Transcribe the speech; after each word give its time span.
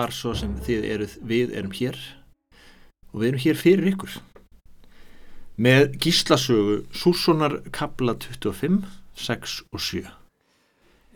hvar 0.00 0.14
svo 0.16 0.32
sem 0.36 0.54
þið 0.64 0.86
eruð 0.94 1.14
við 1.28 1.52
erum 1.58 1.74
hér. 1.76 1.98
Og 3.12 3.20
við 3.20 3.30
erum 3.30 3.42
hér 3.44 3.58
fyrir 3.58 3.90
ykkur. 3.92 4.16
Með 5.60 5.98
gíslasögu 6.00 6.76
Sússonar 6.96 7.58
kabla 7.74 8.14
25 8.16 8.86
6 9.20 9.58
og 9.74 9.82
7 9.84 10.08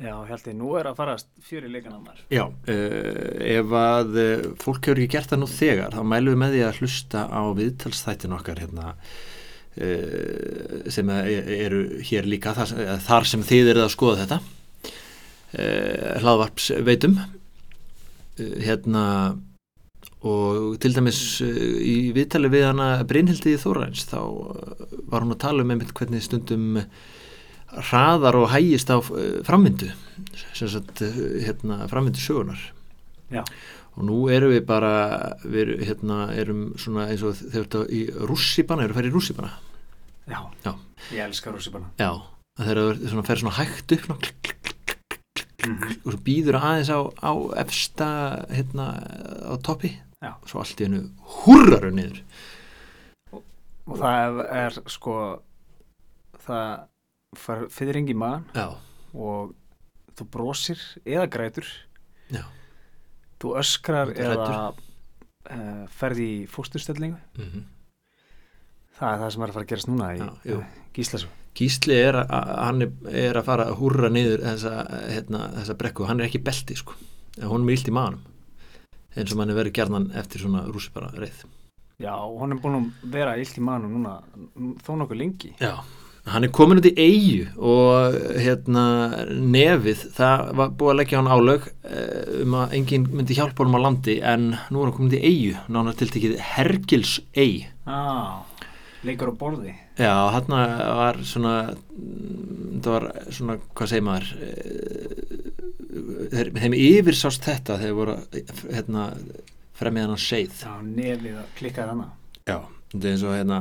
Já, 0.03 0.17
held 0.27 0.49
ég, 0.51 0.57
nú 0.59 0.73
er 0.75 0.89
að 0.91 0.97
farast 0.99 1.29
fjöri 1.47 1.69
leikanannar. 1.71 2.19
Já, 2.35 2.43
uh, 2.51 3.29
ef 3.47 3.75
að 3.79 4.17
uh, 4.19 4.33
fólk 4.61 4.89
hefur 4.89 5.01
ekki 5.01 5.15
gert 5.15 5.31
það 5.31 5.41
nú 5.41 5.49
þegar 5.49 5.95
þá 5.95 6.03
mælum 6.11 6.35
við 6.35 6.41
með 6.43 6.57
því 6.57 6.63
að 6.67 6.81
hlusta 6.83 7.23
á 7.31 7.43
viðtalsþættin 7.61 8.35
okkar 8.35 8.63
hérna 8.65 8.91
uh, 8.91 10.91
sem 10.91 11.15
eru 11.15 11.85
hér 12.11 12.27
líka 12.27 12.57
þar, 12.59 12.75
þar 13.07 13.31
sem 13.31 13.47
þið 13.47 13.71
eruð 13.71 13.87
að 13.87 13.95
skoða 13.95 14.21
þetta 14.25 14.39
hlaðvarps 15.55 16.73
veitum 16.83 17.15
hérna 18.39 19.05
og 20.25 20.79
til 20.81 20.95
dæmis 20.97 21.19
í 21.45 22.13
viðtali 22.17 22.49
við 22.53 22.69
hana 22.71 22.89
Brynhildi 23.09 23.59
Þóræns 23.61 24.07
þá 24.09 24.21
var 25.11 25.25
hún 25.25 25.35
að 25.35 25.43
tala 25.45 25.65
um 25.65 25.73
einmitt 25.75 25.93
hvernig 25.97 26.25
stundum 26.25 26.81
hraðar 27.75 28.39
og 28.39 28.51
hægist 28.53 28.91
á 28.93 28.99
framvindu 29.47 29.91
hérna, 31.45 31.85
framvindu 31.91 32.23
sögunar 32.23 32.61
Já. 33.33 33.43
og 33.97 34.03
nú 34.09 34.19
erum 34.33 34.55
við 34.55 34.65
bara 34.69 34.95
við 35.45 35.75
hérna, 35.85 36.29
erum 36.37 36.73
svona 36.81 37.09
eins 37.11 37.25
og 37.27 37.37
þegar 37.41 37.67
þetta 37.67 37.85
í 37.91 38.03
rússibana, 38.31 38.85
erum 38.85 38.95
við 38.95 38.97
að 38.97 39.01
fara 39.01 39.11
í 39.11 39.15
rússibana 39.15 39.53
Já, 40.25 40.41
Já. 40.65 40.73
ég 41.13 41.25
elskar 41.27 41.57
rússibana 41.57 41.91
Já, 42.01 42.13
þegar 42.61 43.01
það 43.03 43.27
fer 43.29 43.43
svona 43.43 43.59
hægt 43.59 43.97
upp 43.97 44.07
svona, 44.09 44.21
klik, 44.25 44.39
klik, 44.41 44.63
klik, 44.63 44.64
mm 45.67 45.77
-hmm. 45.77 45.97
og 46.05 46.13
svo 46.13 46.21
býður 46.27 46.59
aðeins 46.61 46.91
á, 46.91 47.01
á 47.21 47.33
efsta 47.63 48.09
hérna 48.51 48.87
á 49.49 49.55
toppi. 49.63 50.01
Já. 50.25 50.33
og 50.43 50.49
svo 50.49 50.61
allt 50.61 50.81
í 50.81 50.85
hennu 50.85 51.11
húrrar 51.21 51.91
niður. 51.93 52.23
Og 53.87 53.99
það 53.99 54.39
er, 54.49 54.73
sko 54.89 55.43
það 56.47 56.87
far 57.37 57.69
fyrring 57.69 58.09
í 58.09 58.15
maðan 58.15 58.45
Já, 58.55 58.77
og 59.13 59.53
þú 60.17 60.25
brosir 60.31 60.81
eða 61.05 61.27
grætur. 61.27 61.67
Já. 62.31 62.45
þú 63.41 63.57
öskrar 63.61 64.09
eða 64.17 64.73
uh, 65.51 65.85
ferði 65.89 66.27
í 66.43 66.47
fósturstellingu. 66.47 67.19
Mm 67.37 67.75
það 68.99 69.13
er 69.13 69.23
það 69.23 69.33
sem 69.35 69.45
er 69.45 69.51
að 69.51 69.57
fara 69.57 69.65
að 69.65 69.73
gerast 69.73 69.91
núna 69.91 70.11
í 70.15 70.21
uh, 70.55 70.69
Gíslasú 70.95 71.31
Gísli 71.55 71.97
er 72.03 72.19
að, 72.25 72.53
hann 72.67 72.87
er 73.11 73.39
að 73.39 73.47
fara 73.47 73.69
að 73.71 73.77
húrra 73.79 74.11
niður 74.11 74.43
þessa, 74.43 74.77
hérna, 75.13 75.49
þessa 75.61 75.77
brekku. 75.79 76.07
Hann 76.09 76.23
er 76.23 76.29
ekki 76.29 76.43
belti 76.43 76.79
sko. 76.79 76.97
En 77.41 77.51
hún 77.51 77.67
er 77.69 77.77
illt 77.77 77.91
í 77.91 77.95
manum 77.95 78.23
eins 79.15 79.33
og 79.33 79.39
mann 79.39 79.53
er 79.53 79.59
verið 79.59 79.77
gerðan 79.79 80.09
eftir 80.19 80.43
svona 80.43 80.65
rússibara 80.69 81.13
reið. 81.15 81.45
Já, 82.03 82.15
hún 82.19 82.55
er 82.55 82.63
búin 82.63 82.81
að 82.81 83.13
vera 83.15 83.37
illt 83.39 83.59
í 83.59 83.63
maðanum 83.63 84.01
núna 84.01 84.17
þó 84.83 84.97
nokkuð 84.99 85.21
lengi. 85.21 85.53
Já, 85.63 85.77
hann 86.33 86.47
er 86.47 86.53
komin 86.57 86.81
út 86.81 86.89
í 86.89 86.95
eigu 86.99 87.45
og 87.71 88.17
hérna 88.43 88.87
nefið, 89.31 90.03
það 90.17 90.49
var 90.59 90.73
búið 90.81 90.95
að 90.95 90.99
leggja 91.01 91.21
hann 91.21 91.31
álög 91.31 91.69
eh, 91.87 92.41
um 92.43 92.57
að 92.59 92.75
enginn 92.81 93.07
myndi 93.13 93.39
hjálpa 93.39 93.63
honum 93.63 93.79
á 93.79 93.85
landi 93.87 94.19
en 94.19 94.49
nú 94.75 94.83
er 94.83 94.89
hann 94.89 94.97
komin 94.97 95.13
út 95.13 95.19
í 95.21 95.23
eigu 95.31 95.63
nánar 95.77 96.01
tiltekið 96.01 96.37
Hergils 96.55 97.21
eig 97.37 97.69
ah, 97.87 98.43
leikur 99.09 99.31
á 99.31 99.35
borði. 99.41 99.75
Já, 100.01 100.13
hann 100.35 100.49
var 100.55 101.19
svona 101.27 101.55
það 102.85 102.91
var 102.95 103.07
svona, 103.33 103.57
hvað 103.77 103.91
segir 103.93 104.05
maður 104.09 104.31
eh, 104.47 105.15
þeir, 106.35 106.51
þeim 106.59 106.77
yfirsást 106.79 107.47
þetta 107.49 107.79
þegar 107.81 107.97
voru 108.01 108.17
hérna, 108.75 109.05
fremið 109.79 110.09
hann 110.13 110.21
seið. 110.25 110.59
Já, 110.65 110.75
nefið 110.89 111.39
að 111.41 111.53
klikkaði 111.61 111.95
hana 111.95 112.09
Já, 112.45 112.59
þetta 112.93 113.05
er 113.09 113.15
eins 113.15 113.25
og 113.29 113.37
hérna 113.39 113.61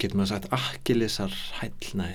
getur 0.00 0.18
maður 0.18 0.32
sagt 0.34 0.48
akkilisar 0.56 1.34
hæll, 1.60 1.90
nei. 2.00 2.14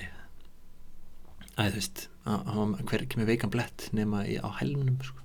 Æ, 1.56 1.62
þú 1.68 1.76
veist, 1.78 2.06
að- 2.26 2.48
að 2.52 2.82
hver 2.90 3.04
ekki 3.06 3.20
með 3.20 3.30
veikan 3.32 3.52
blett 3.52 3.88
nema 3.96 4.24
í, 4.28 4.38
á 4.40 4.48
hælunum 4.60 4.98
sko. 5.04 5.18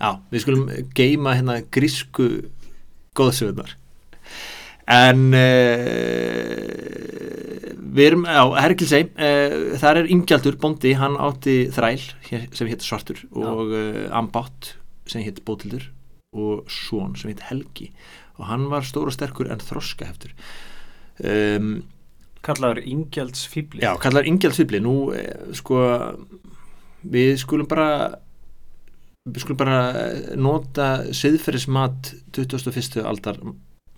Já, 0.00 0.10
við 0.32 0.42
skulum 0.44 0.70
geima 0.96 1.34
hérna 1.36 1.58
grísku 1.70 2.26
góðsögurnar 3.18 3.74
en 4.90 5.20
uh, 5.36 6.64
við 7.90 8.04
erum 8.08 8.26
á 8.26 8.44
Hergilsei 8.64 9.04
uh, 9.06 9.78
þar 9.82 10.02
er 10.02 10.10
Ingjaldur 10.14 10.58
bóndi, 10.60 10.96
hann 10.98 11.18
átti 11.20 11.56
þræl 11.74 12.02
sem 12.26 12.70
hétt 12.70 12.86
Svartur 12.86 13.22
og 13.30 13.70
uh, 13.70 14.04
Ambátt 14.16 14.74
sem 15.10 15.22
hétt 15.26 15.42
Bótildur 15.46 15.88
og 16.36 16.66
Són 16.70 17.16
sem 17.18 17.32
hétt 17.32 17.46
Helgi. 17.48 17.90
Og 18.38 18.46
hann 18.48 18.68
var 18.70 18.86
stór 18.86 19.10
og 19.10 19.14
sterkur 19.16 19.50
en 19.52 19.62
þroska 19.62 20.06
heftur 20.08 20.32
um, 21.24 21.82
kallaður 22.44 22.82
Ingjalds 22.88 23.44
fýbli 23.50 23.84
Já, 23.84 23.94
kallar 24.00 24.28
Ingjaldsfibli 24.28 24.80
nú 24.82 25.12
eh, 25.16 25.52
sko 25.56 25.80
við 27.10 27.34
skulum 27.42 27.68
bara 27.70 27.88
við 29.28 29.42
skulum 29.44 29.60
bara 29.60 29.80
eh, 30.00 30.30
nota 30.40 30.90
siðferðismat 31.16 32.14
21. 32.36 33.02
aldar 33.04 33.40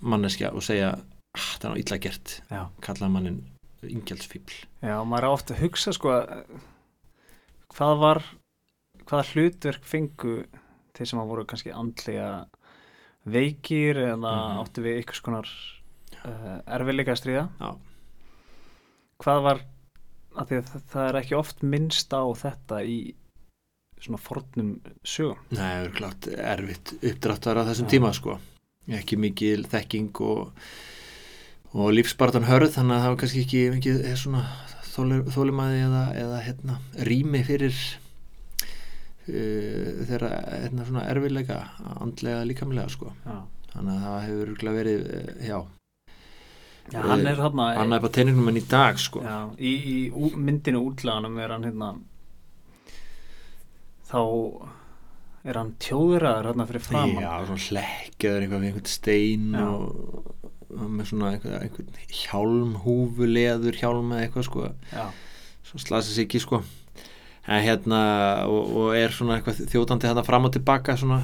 manneskja 0.03 0.51
og 0.53 0.63
segja 0.67 0.93
ah, 0.97 1.49
það 1.59 1.65
er 1.69 1.73
ná 1.75 1.81
illa 1.83 1.99
gert 2.03 2.37
Já. 2.51 2.63
kallar 2.85 3.13
mannin 3.15 3.41
Ingjaldsfibl 3.83 4.55
Já, 4.83 4.97
maður 5.03 5.25
er 5.27 5.33
ofta 5.35 5.55
að 5.57 5.63
hugsa 5.65 5.93
sko 5.97 6.13
hvað 7.73 7.95
var 8.03 8.21
hvaða 9.09 9.25
hlutverk 9.33 9.87
fengu 9.89 10.35
þeir 10.95 11.09
sem 11.11 11.23
að 11.23 11.31
voru 11.33 11.45
kannski 11.49 11.73
andlega 11.75 12.29
veikir 13.27 13.99
eða 14.03 14.19
Mhm. 14.19 14.61
áttu 14.63 14.83
við 14.85 15.01
ykkur 15.03 15.19
skonar 15.19 15.49
uh, 16.25 16.61
erfiðleika 16.67 17.17
stríða 17.19 17.49
Já. 17.61 17.71
hvað 19.23 19.43
var 19.47 19.61
að 20.37 20.53
að 20.59 20.71
það, 20.91 21.09
er 21.09 21.19
ekki 21.21 21.37
oft 21.39 21.63
minnst 21.63 22.13
á 22.15 22.23
þetta 22.35 22.83
í 22.89 23.15
svona 24.03 24.19
fornum 24.19 24.81
sögum 25.07 25.39
Nei, 25.51 25.59
það 25.59 25.85
er 25.85 25.93
klart 25.99 26.27
erfitt 26.33 26.95
uppdráttar 27.03 27.61
á 27.63 27.67
þessum 27.71 27.87
Já. 27.87 27.93
tíma 27.95 28.13
sko 28.17 28.39
ekki 28.91 29.19
mikil 29.21 29.67
þekking 29.71 30.21
og, 30.27 30.51
og 31.73 31.93
lífsbartan 31.95 32.49
hörð 32.49 32.75
þannig 32.77 32.97
að 32.97 33.05
það 33.05 33.13
var 33.13 33.21
kannski 33.23 33.45
ekki 33.47 33.63
mikið 33.77 34.01
eh, 34.11 34.25
þólimaði 35.33 35.85
eða, 35.87 36.05
eða 36.19 36.41
hérna, 36.47 36.79
rými 37.09 37.43
fyrir 37.47 37.77
uh, 39.29 40.03
þeirra 40.09 40.33
hérna, 40.51 40.89
svona 40.89 41.07
erfiðleika 41.09 41.61
andlega 41.95 42.43
líkamlega 42.49 42.91
sko. 42.93 43.15
Þannig 43.73 43.95
að 43.95 44.03
það 44.05 44.27
hefur 44.27 44.75
verið 44.77 45.07
uh, 45.07 45.31
já, 45.47 45.57
Já 46.93 46.99
hann 47.07 47.25
er 47.31 47.39
þarna 47.39 47.69
annað 47.79 47.97
er 47.97 48.05
på 48.05 48.13
teiningnum 48.19 48.51
en 48.51 48.59
í 48.59 48.65
dag 48.69 49.01
sko. 49.01 49.23
Já, 49.25 49.39
í, 49.57 49.73
í 49.95 50.31
myndinu 50.37 50.83
útlaganum 50.91 51.39
er 51.41 51.55
hann 51.55 51.65
hérna 51.71 51.95
þá 54.11 54.21
er 55.43 55.59
hann 55.59 55.73
tjóðraður 55.83 56.51
hérna 56.51 56.69
fyrir 56.69 56.85
framann 56.87 57.25
Já, 57.25 57.33
svona 57.49 57.67
hlekkjaður 57.69 58.45
eitthvað 58.45 58.63
við 58.63 58.69
einhvern 58.71 58.93
stein 58.93 59.49
Já. 59.57 59.65
og, 59.73 60.39
með 60.73 61.09
svona 61.11 61.33
einhvern, 61.35 61.57
einhvern 61.67 62.15
hjálm, 62.23 62.77
húfuleður 62.85 63.81
hjálm 63.81 64.15
eða 64.15 64.29
eitthvað 64.29 64.49
sko 64.49 64.69
Já, 64.93 65.05
svo 65.69 65.83
slasa 65.83 66.15
sig 66.15 66.29
ekki 66.29 66.43
sko 66.45 66.63
en 67.43 67.65
hérna 67.65 68.03
og, 68.47 68.75
og 68.79 68.93
er 68.97 69.15
svona 69.15 69.39
eitthvað 69.39 69.65
þjótandi 69.73 70.11
þetta 70.11 70.23
fram 70.27 70.47
og 70.47 70.53
tilbaka 70.55 70.95
svona. 70.99 71.23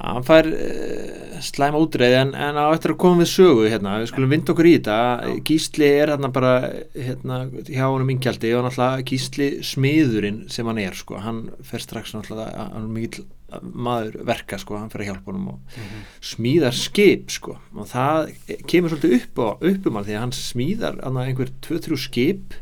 Hann 0.00 0.26
fær 0.26 0.48
uh, 0.50 1.38
slæma 1.44 1.80
útreið 1.82 2.16
en, 2.20 2.34
en 2.34 2.58
á 2.60 2.66
eftir 2.72 2.94
að 2.94 3.00
koma 3.04 3.22
við 3.22 3.30
sögu 3.32 3.68
hérna, 3.70 3.98
við 4.02 4.10
skulum 4.12 4.34
vinda 4.34 4.54
okkur 4.54 4.70
í 4.70 4.74
þetta. 4.78 4.98
Gísli 5.46 5.88
er 5.88 6.12
hérna 6.14 6.32
bara 6.34 6.52
hérna, 6.94 7.40
hjá 7.68 7.86
honum 7.86 8.12
ingjaldi 8.14 8.52
og 8.56 8.66
náttúrulega 8.66 9.06
Gísli 9.10 9.48
smiðurinn 9.66 10.44
sem 10.52 10.68
hann 10.68 10.82
er 10.82 10.98
sko, 10.98 11.20
hann 11.22 11.46
fer 11.66 11.84
strax 11.84 12.16
náttúrulega 12.16 12.68
hann 12.74 12.84
er 12.84 12.92
mikill 12.98 13.26
maður 13.62 14.18
verka 14.26 14.58
sko, 14.58 14.74
hann 14.80 14.90
fer 14.90 15.04
að 15.04 15.10
hjálpa 15.12 15.30
honum 15.30 15.52
og 15.54 15.76
smíðar 16.24 16.74
skip 16.76 17.30
sko. 17.30 17.56
Og 17.76 17.88
það 17.90 18.32
kemur 18.68 18.92
svolítið 18.92 19.18
upp, 19.20 19.42
á, 19.42 19.48
upp 19.70 19.86
um 19.86 19.98
hann 19.98 20.08
því 20.08 20.16
að 20.16 20.24
hann 20.24 20.36
smíðar 20.36 21.02
einhver 21.06 21.52
2-3 21.66 22.00
skip 22.08 22.56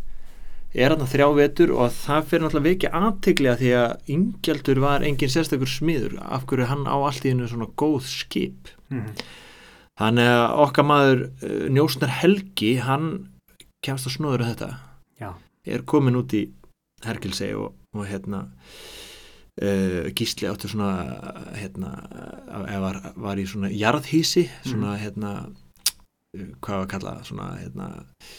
er 0.74 0.90
hann 0.94 1.06
þrjá 1.06 1.26
vetur 1.38 1.70
og 1.74 1.92
það 1.94 2.24
fyrir 2.30 2.42
náttúrulega 2.44 2.68
vekja 2.70 2.90
aðteglega 2.98 3.56
því 3.60 3.72
að 3.80 4.12
Ingjaldur 4.16 4.80
var 4.82 5.04
engin 5.06 5.30
sérstakur 5.32 5.70
smiður 5.70 6.16
af 6.24 6.46
hverju 6.50 6.66
hann 6.70 6.84
á 6.90 6.96
allt 6.98 7.24
í 7.26 7.30
hennu 7.34 7.48
svona 7.50 7.70
góð 7.78 8.02
skip 8.10 8.72
Mhm. 8.90 9.14
þannig 9.98 10.28
að 10.28 10.58
okkar 10.64 10.84
maður 10.86 11.20
uh, 11.42 11.68
Njósnar 11.72 12.10
Helgi 12.20 12.74
hann 12.82 13.06
kemst 13.86 14.06
að 14.10 14.16
snóður 14.18 14.44
þetta 14.50 14.68
Já. 15.20 15.30
er 15.66 15.82
komin 15.86 16.16
út 16.18 16.34
í 16.34 16.44
Hergilsei 17.04 17.52
og, 17.54 17.72
og 17.94 18.06
hérna 18.08 18.42
uh, 19.62 20.10
Gísli 20.16 20.48
áttu 20.50 20.68
svona 20.72 20.90
hérna 21.58 21.92
var, 22.82 23.00
var 23.16 23.40
í 23.40 23.46
svona 23.48 23.70
jarðhísi 23.72 24.46
svona 24.66 24.96
hérna 25.00 25.32
uh, 25.46 26.48
hvað 26.60 26.74
var 26.74 26.84
að 26.84 26.92
kalla 26.94 27.14
svona 27.26 27.48
hérna 27.62 27.88
eh, 27.98 28.34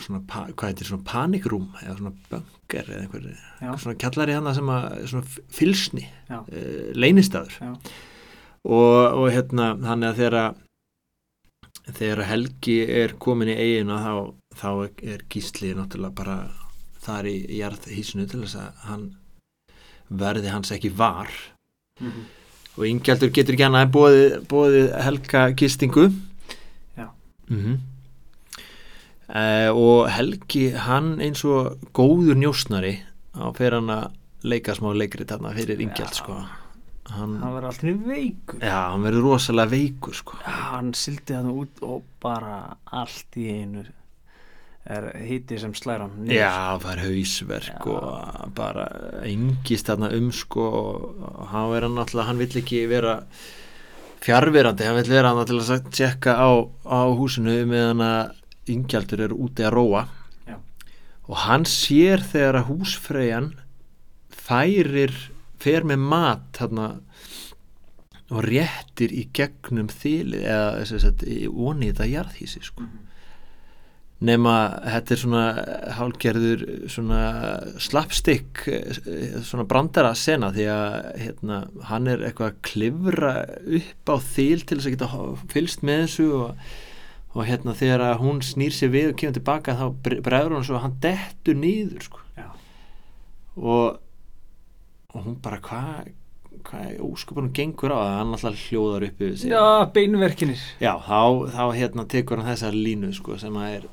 svona, 0.00 0.20
pa, 0.28 0.44
hvað 0.52 0.70
heitir 0.72 0.88
svona 0.88 1.04
panikrúm 1.06 1.66
eða 1.82 1.96
svona 1.98 2.12
bunker 2.30 2.86
eða 2.88 3.00
einhver 3.04 3.26
Já. 3.60 3.72
svona 3.82 3.96
kjallari 4.00 4.36
hann 4.38 4.54
sem 4.56 4.70
að 4.72 4.86
svona 5.10 5.40
fylsni, 5.58 6.06
uh, 6.30 6.92
leynistaður 6.96 7.56
Já. 7.60 7.72
og, 8.64 9.00
og 9.20 9.26
hérna 9.34 9.72
þannig 9.82 10.08
að 10.12 10.20
þegar 10.22 10.38
að 10.42 10.62
þegar 11.96 12.22
að 12.24 12.30
Helgi 12.32 12.78
er 13.02 13.12
komin 13.22 13.52
í 13.52 13.58
eigina 13.62 14.00
þá, 14.02 14.14
þá 14.58 14.70
er 15.14 15.20
Gísli 15.30 15.74
náttúrulega 15.78 16.16
bara 16.18 16.38
þar 17.06 17.28
í 17.30 17.36
jarðhísinu 17.60 18.24
til 18.26 18.40
þess 18.42 18.56
að 18.58 18.80
hann 18.88 19.04
verði 20.10 20.50
hans 20.54 20.72
ekki 20.74 20.90
var 20.96 21.30
Mhm. 21.96 22.24
og 22.76 22.84
Ingjaldur 22.84 23.30
getur 23.32 23.54
ekki 23.56 23.64
en 23.70 23.90
bóðið, 23.94 24.32
bóðið 24.50 24.88
Helga 25.00 25.44
gistingu 25.56 26.10
Já. 26.98 27.06
Mm 29.28 29.74
og 29.74 30.06
Helgi 30.14 30.68
hann 30.86 31.16
eins 31.20 31.42
og 31.44 31.80
góður 31.96 32.38
njósnari 32.38 32.92
á 33.34 33.50
fyrir 33.56 33.80
hann 33.80 33.90
að 33.90 34.12
leika 34.46 34.76
smá 34.76 34.92
leikrit 34.94 35.32
þarna 35.32 35.50
fyrir 35.56 35.82
Ingjald 35.82 36.14
Já. 36.14 36.20
sko 36.20 36.36
hann, 37.10 37.34
hann 37.42 37.54
verður 37.56 37.68
alltaf 37.72 38.06
veikur 38.06 38.62
já, 38.62 38.78
hann 38.92 39.02
verður 39.02 39.26
rosalega 39.32 39.72
veikur 39.74 40.14
sko 40.14 40.38
Já, 40.44 40.54
hann 40.76 40.94
sildi 40.94 41.34
það 41.34 41.50
út 41.52 41.82
og 41.82 42.06
bara 42.22 42.60
allt 42.86 43.40
í 43.40 43.48
einu 43.50 43.84
er 44.86 45.08
hiti 45.26 45.58
sem 45.58 45.72
slæra 45.74 46.06
hann. 46.06 46.28
Já, 46.30 46.78
það 46.78 46.90
er 46.92 47.00
hausverk 47.08 47.86
Já. 47.86 47.94
og 47.98 48.50
bara 48.54 48.86
engist 49.26 49.90
þarna 49.90 50.12
um 50.14 50.30
sko 50.30 50.66
og 50.70 51.46
hann 51.50 51.70
verður 51.72 51.96
náttúrulega, 51.96 52.28
hann 52.30 52.42
vill 52.44 52.60
ekki 52.62 52.84
vera 52.90 53.16
fjárverandi, 54.22 54.86
hann 54.86 54.98
vill 55.00 55.10
vera 55.10 55.34
hann 55.34 55.48
til 55.50 55.58
að 55.58 55.90
tjekka 55.90 56.36
á, 56.38 56.50
á 56.86 57.00
húsinu 57.18 57.58
meðan 57.66 58.04
að 58.06 58.34
yngjaldur 58.72 59.24
er 59.26 59.34
úti 59.36 59.66
að 59.66 59.76
róa. 59.76 60.06
Já. 60.46 60.58
og 61.26 61.36
hann 61.46 61.64
sér 61.66 62.22
þegar 62.22 62.60
að 62.60 62.68
húsfreyjan 62.70 63.48
færir 64.30 65.14
fer 65.62 65.86
með 65.88 66.04
mat 66.12 66.46
þarna 66.56 66.90
og 68.34 68.42
réttir 68.46 69.12
í 69.14 69.26
gegnum 69.34 69.88
þilið 69.90 70.46
eða 70.50 71.10
onni 71.50 71.90
þetta 71.92 72.08
jarðhísi 72.10 72.62
sko. 72.66 72.86
Nema 74.26 74.54
þetta 74.80 75.12
er 75.12 75.20
svona 75.20 75.44
hálgerður 75.98 76.62
svona 76.90 77.20
slapstick 77.84 78.62
svona 79.44 79.66
brandara 79.68 80.14
sena 80.16 80.48
því 80.54 80.66
að 80.72 80.94
hérna, 81.20 81.60
hann 81.90 82.08
er 82.10 82.24
eitthvað 82.24 82.54
að 82.54 82.62
klifra 82.70 83.34
upp 83.78 84.12
á 84.12 84.16
þil 84.24 84.64
til 84.64 84.78
þess 84.78 84.88
að 84.88 84.96
geta 84.96 85.24
fylgst 85.52 85.84
með 85.86 86.02
þessu 86.06 86.28
og, 86.40 86.72
og 87.36 87.44
hérna 87.44 87.74
þegar 87.76 88.16
hún 88.22 88.38
snýr 88.40 88.72
sér 88.72 88.88
við 88.94 89.10
og 89.12 89.18
kemur 89.20 89.36
tilbaka 89.36 89.74
þá 89.76 89.86
bre- 90.06 90.22
bregður 90.24 90.54
hún 90.56 90.64
svo 90.64 90.78
að 90.78 90.84
hann 90.86 90.94
dettur 91.04 91.58
nýður 91.60 92.06
sko. 92.08 92.22
Og 93.56 93.98
og 95.16 95.22
hún 95.24 95.36
bara 95.40 95.56
hvað 95.64 96.08
hvað 96.66 96.96
óskupunum 97.04 97.52
gengur 97.56 97.92
á 97.94 97.98
það? 98.00 98.14
Hann 98.18 98.32
alltaf 98.36 98.62
hljóðar 98.66 99.04
upp 99.06 99.20
yfir 99.22 99.36
sig. 99.38 99.52
Já, 99.52 99.84
beinverkinir. 99.94 100.62
Já, 100.82 100.92
þá, 101.04 101.20
þá 101.54 101.62
hérna 101.76 102.04
tekur 102.10 102.40
hann 102.42 102.50
þessar 102.50 102.74
línu 102.76 103.12
sko, 103.16 103.36
sem 103.40 103.54
að 103.60 103.76
er 103.76 103.86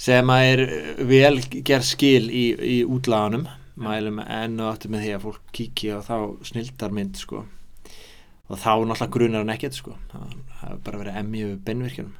sem 0.00 0.30
að 0.32 0.50
er 0.50 0.62
vel 1.08 1.40
gerð 1.66 1.86
skil 1.88 2.28
í, 2.30 2.44
í 2.58 2.76
útlaganum. 2.84 3.46
Mælum 3.80 4.20
enn 4.26 4.58
og 4.60 4.74
aftur 4.74 4.92
með 4.92 5.06
því 5.06 5.12
að 5.16 5.24
fólk 5.24 5.40
kíkja 5.56 5.98
og 5.98 6.04
þá 6.04 6.16
snildar 6.50 6.92
mynd 6.98 7.16
sko. 7.16 7.44
og 8.50 8.58
þá 8.58 8.72
náttúrulega 8.82 9.12
grunar 9.14 9.44
hann 9.44 9.54
ekkert 9.54 9.76
sko. 9.78 9.94
það 10.12 10.32
hefur 10.60 10.80
bara 10.84 10.98
verið 11.04 11.18
emmi 11.22 11.44
við 11.46 11.58
beinvirkjunum 11.64 12.16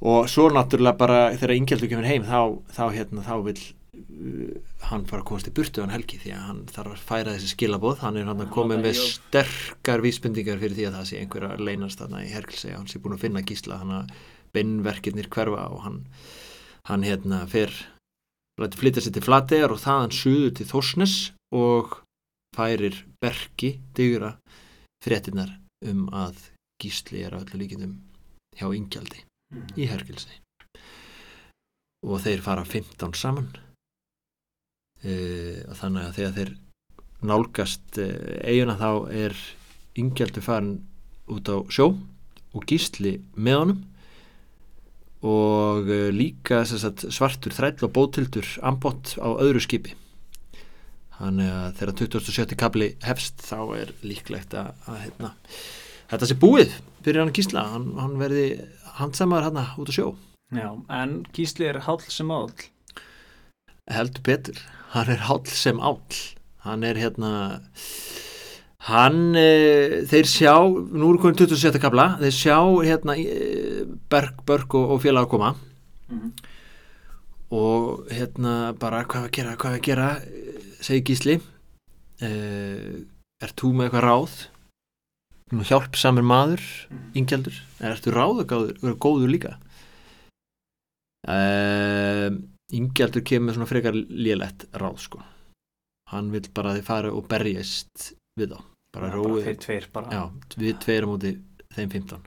og 0.00 0.28
svo 0.28 0.50
náttúrulega 0.52 0.98
bara 0.98 1.18
þegar 1.34 1.56
Ingjaldur 1.56 1.90
kemur 1.90 2.08
heim 2.08 2.26
þá, 2.26 2.40
þá, 2.76 2.84
hérna, 2.92 3.24
þá 3.24 3.34
vil 3.46 3.56
uh, 3.56 4.54
hann 4.90 5.06
fara 5.08 5.22
að 5.22 5.28
komast 5.30 5.50
í 5.50 5.54
burtu 5.56 5.82
hann 5.82 5.94
helgi 5.94 6.20
því 6.20 6.32
að 6.36 6.46
hann 6.50 6.62
þarf 6.72 6.94
að 6.94 7.04
færa 7.08 7.34
þessi 7.36 7.52
skilabóð 7.54 8.02
hann 8.04 8.20
er 8.20 8.28
hann 8.28 8.44
að 8.44 8.52
koma 8.54 8.78
með 8.80 9.00
Jú. 9.00 9.08
sterkar 9.16 10.04
vísbendingar 10.04 10.60
fyrir 10.62 10.76
því 10.76 10.88
að 10.90 10.98
það 10.98 11.10
sé 11.10 11.20
einhver 11.22 11.48
að 11.48 11.66
leynast 11.68 12.02
þarna 12.02 12.24
í 12.26 12.32
Herkilsei 12.34 12.74
hann 12.74 12.88
sé 12.90 13.00
búin 13.02 13.16
að 13.16 13.24
finna 13.24 13.44
gísla 13.46 13.80
hann 13.80 13.94
að 14.02 14.16
beinverkirnir 14.56 15.30
hverfa 15.32 15.68
og 15.72 15.84
hann, 15.84 16.00
hann 16.88 17.06
hérna 17.06 17.44
fer 17.50 17.72
læti 18.60 18.80
flytja 18.80 19.04
sér 19.04 19.16
til 19.16 19.24
Flategar 19.24 19.74
og 19.74 19.82
þaðan 19.82 20.16
suður 20.16 20.52
til 20.56 20.68
Þórsnes 20.70 21.16
og 21.56 22.00
færir 22.56 23.02
Berki 23.20 23.76
digra 23.96 24.36
fréttinnar 25.04 25.58
um 25.84 26.06
að 26.08 26.40
gísli 26.80 27.24
er 27.26 27.36
á 27.36 27.40
öllu 27.42 27.60
líkindum 27.60 27.98
hjá 28.56 28.70
Ingjaldi 28.72 29.25
í 29.76 29.86
Herkilsei 29.90 30.40
og 32.06 32.22
þeir 32.22 32.42
fara 32.44 32.64
15 32.66 33.16
saman. 33.18 33.48
E, 35.02 35.12
og 35.66 35.76
þannig 35.80 36.06
að 36.06 36.16
þegar 36.18 36.36
þeir 36.36 36.52
nálgast 37.26 38.00
e, 38.00 38.06
eiguna 38.46 38.78
þá 38.80 38.90
er 39.24 39.36
Ingjaldur 39.96 40.44
farin 40.44 40.72
út 41.32 41.48
á 41.50 41.56
sjó 41.72 41.90
og 42.56 42.66
gísli 42.68 43.16
með 43.34 43.60
honum. 43.62 43.84
Og 45.26 45.90
e, 45.90 46.00
líka 46.14 46.62
sagt, 46.68 47.08
svartur 47.10 47.54
þræll 47.56 47.88
og 47.88 47.94
bótildur 47.96 48.50
ambott 48.66 49.16
á 49.18 49.28
öðru 49.34 49.64
skipi. 49.64 49.96
Þannig 51.16 51.48
að 51.48 51.68
þegar 51.78 51.98
27. 52.04 52.56
kabli 52.60 52.90
hefst 53.06 53.40
þá 53.40 53.60
er 53.78 53.92
líklegt 54.04 54.52
að, 54.54 54.74
að 54.84 54.98
hérna, 55.00 55.30
þetta 56.12 56.28
sé 56.28 56.36
búið 56.38 56.74
fyrir 57.06 57.22
hann 57.22 57.32
gísla, 57.32 57.62
hann, 57.72 57.86
hann 57.96 58.18
verði 58.20 58.50
handsamaður 59.00 59.48
hann 59.48 59.60
út 59.82 59.90
á 59.90 59.94
sjó. 59.94 60.08
Já, 60.54 60.70
en 60.88 61.24
Gísli 61.34 61.66
er 61.66 61.82
hál 61.86 61.98
sem 62.06 62.30
áll. 62.30 62.52
Heldur 63.90 64.22
betur, 64.22 64.60
hann 64.94 65.10
er 65.10 65.26
háll 65.26 65.46
sem 65.50 65.80
áll. 65.80 66.20
Hann 66.66 66.82
er 66.86 66.98
hérna 66.98 67.32
hann 68.86 69.34
e, 69.38 70.04
þeir 70.06 70.30
sjá, 70.30 70.54
nú 70.66 71.10
er 71.12 71.20
komin 71.22 71.38
27. 71.38 71.80
kabla 71.82 72.12
þeir 72.20 72.34
sjá 72.34 72.58
hérna 72.86 73.16
e, 73.18 73.84
Berg, 74.10 74.42
Börg 74.46 74.78
og, 74.78 74.96
og 74.96 75.02
félag 75.02 75.26
að 75.26 75.32
koma. 75.34 75.52
Og 77.56 78.06
hérna 78.10 78.74
bara 78.78 79.04
hvað 79.06 79.26
við 79.26 79.30
að 79.30 79.36
gera, 79.38 79.56
hvað 79.58 79.76
við 79.76 79.80
að 79.80 79.86
gera 79.90 80.08
segir 80.82 81.06
Gísli. 81.10 81.40
E, 82.22 82.30
er 83.42 83.58
þú 83.58 83.74
með 83.74 83.88
eitthvað 83.88 84.06
ráð 84.06 84.36
Nú 85.54 85.62
hjálp 85.62 85.94
samir 85.94 86.26
maður 86.26 86.62
Ingjaldur, 87.14 87.54
er 87.78 87.92
ertu 87.94 88.10
ráðugáður 88.10 88.96
góður 88.98 89.30
líka? 89.30 89.52
E, 91.22 91.36
Ingjaldur 92.74 93.22
kemur 93.22 93.52
með 93.52 93.58
svona 93.58 93.70
frekar 93.70 93.94
lélegt 93.94 94.66
ráð 94.74 94.98
sko. 95.04 95.20
Hann 96.10 96.32
vil 96.34 96.42
bara 96.54 96.74
þið 96.74 96.88
fara 96.88 97.12
og 97.14 97.28
berjast 97.30 98.10
við 98.38 98.56
þá, 98.56 98.64
bara 98.96 99.12
róið. 99.14 99.44
Þeir 99.46 99.60
tveir 99.62 99.86
bara. 99.94 100.18
Já, 100.18 100.56
við 100.58 100.80
tveir 100.82 101.06
á 101.06 101.10
móti 101.12 101.32
þeim 101.76 101.94
15 101.94 102.26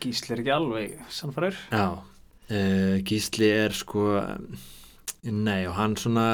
Gísli 0.00 0.34
er 0.34 0.42
ekki 0.42 0.52
alveg 0.52 0.96
sannfæður 1.12 1.58
Já, 1.72 1.86
uh, 1.96 2.96
Gísli 3.08 3.50
er 3.50 3.74
sko 3.76 4.06
nei 5.24 5.66
og 5.68 5.76
hann 5.76 5.96
svona 6.00 6.28